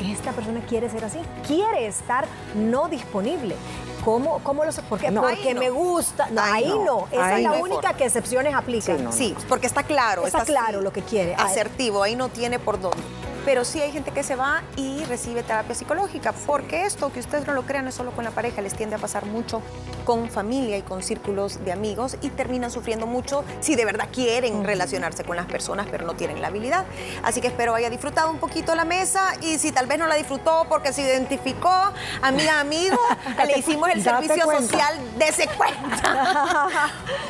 Esta 0.01 0.31
persona 0.31 0.61
quiere 0.67 0.89
ser 0.89 1.05
así, 1.05 1.19
quiere 1.45 1.85
estar 1.87 2.25
no 2.55 2.87
disponible. 2.87 3.55
¿Cómo, 4.03 4.39
cómo 4.39 4.65
lo 4.65 4.71
sé? 4.71 4.81
¿Por 4.81 4.99
qué? 4.99 5.11
No. 5.11 5.21
Porque 5.21 5.53
no. 5.53 5.59
me 5.61 5.69
gusta. 5.69 6.27
No, 6.31 6.41
Ahí 6.41 6.63
ahí 6.63 6.79
no. 6.83 7.07
Esa 7.11 7.25
Ahí 7.27 7.43
es 7.45 7.49
la 7.51 7.57
única 7.57 7.81
forma. 7.81 7.93
que 7.97 8.05
excepciones 8.05 8.55
aplican. 8.55 8.97
Sí, 9.11 9.35
Sí, 9.35 9.35
porque 9.47 9.67
está 9.67 9.83
claro. 9.83 10.25
Está 10.25 10.43
claro 10.43 10.81
lo 10.81 10.91
que 10.91 11.03
quiere. 11.03 11.35
Asertivo, 11.35 12.01
ahí 12.01 12.15
no 12.15 12.29
tiene 12.29 12.57
por 12.57 12.81
dónde. 12.81 12.97
Pero 13.45 13.65
sí 13.65 13.81
hay 13.81 13.91
gente 13.91 14.11
que 14.11 14.23
se 14.23 14.35
va 14.35 14.61
y 14.75 15.03
recibe 15.05 15.43
terapia 15.43 15.75
psicológica, 15.75 16.33
porque 16.45 16.85
esto, 16.85 17.11
que 17.11 17.19
ustedes 17.19 17.47
no 17.47 17.53
lo 17.53 17.63
crean, 17.63 17.87
es 17.87 17.95
solo 17.95 18.11
con 18.11 18.23
la 18.23 18.31
pareja, 18.31 18.61
les 18.61 18.75
tiende 18.75 18.95
a 18.95 18.99
pasar 18.99 19.25
mucho 19.25 19.61
con 20.05 20.29
familia 20.29 20.77
y 20.77 20.81
con 20.81 21.03
círculos 21.03 21.63
de 21.63 21.71
amigos 21.71 22.17
y 22.21 22.29
terminan 22.29 22.71
sufriendo 22.71 23.07
mucho 23.07 23.43
si 23.59 23.75
de 23.75 23.85
verdad 23.85 24.09
quieren 24.11 24.63
relacionarse 24.63 25.23
con 25.23 25.35
las 25.35 25.45
personas, 25.45 25.87
pero 25.89 26.05
no 26.05 26.15
tienen 26.15 26.41
la 26.41 26.47
habilidad. 26.47 26.85
Así 27.23 27.41
que 27.41 27.47
espero 27.47 27.73
haya 27.73 27.89
disfrutado 27.89 28.29
un 28.29 28.37
poquito 28.37 28.75
la 28.75 28.85
mesa 28.85 29.33
y 29.41 29.57
si 29.57 29.71
tal 29.71 29.87
vez 29.87 29.99
no 29.99 30.07
la 30.07 30.15
disfrutó 30.15 30.65
porque 30.69 30.93
se 30.93 31.01
identificó, 31.01 31.91
amiga, 32.21 32.59
amigo, 32.59 32.99
le 33.45 33.59
hicimos 33.59 33.89
el 33.89 34.03
Date 34.03 34.27
servicio 34.27 34.45
cuenta. 34.45 34.63
social 34.63 34.99
de 35.17 35.31
cuenta. 35.57 36.67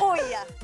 Uy, 0.00 0.18
ya. 0.30 0.61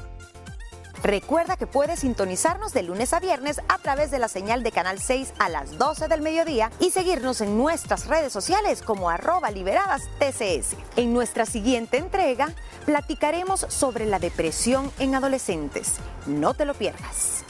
Recuerda 1.03 1.57
que 1.57 1.67
puedes 1.67 2.01
sintonizarnos 2.01 2.73
de 2.73 2.83
lunes 2.83 3.13
a 3.13 3.21
viernes 3.21 3.61
a 3.69 3.79
través 3.79 4.11
de 4.11 4.19
la 4.19 4.29
señal 4.29 4.63
de 4.63 4.73
Canal 4.73 4.99
6 4.99 5.33
a 5.39 5.49
las 5.49 5.79
12 5.79 6.09
del 6.09 6.23
mediodía 6.23 6.71
y 6.81 6.91
seguirnos 6.91 7.41
en 7.41 7.57
nuestras 7.57 8.07
redes 8.07 8.33
sociales 8.33 8.83
como 8.83 9.09
arroba 9.09 9.51
liberadas 9.51 10.03
TCS. 10.19 10.77
En 10.97 11.13
nuestra 11.13 11.47
siguiente 11.47 11.99
entrega 11.99 12.53
platicaremos 12.85 13.67
sobre 13.69 14.07
la 14.07 14.19
depresión 14.19 14.91
en 14.99 15.15
adolescentes. 15.15 15.95
No 16.27 16.55
te 16.55 16.65
lo 16.65 16.75
pierdas. 16.75 17.45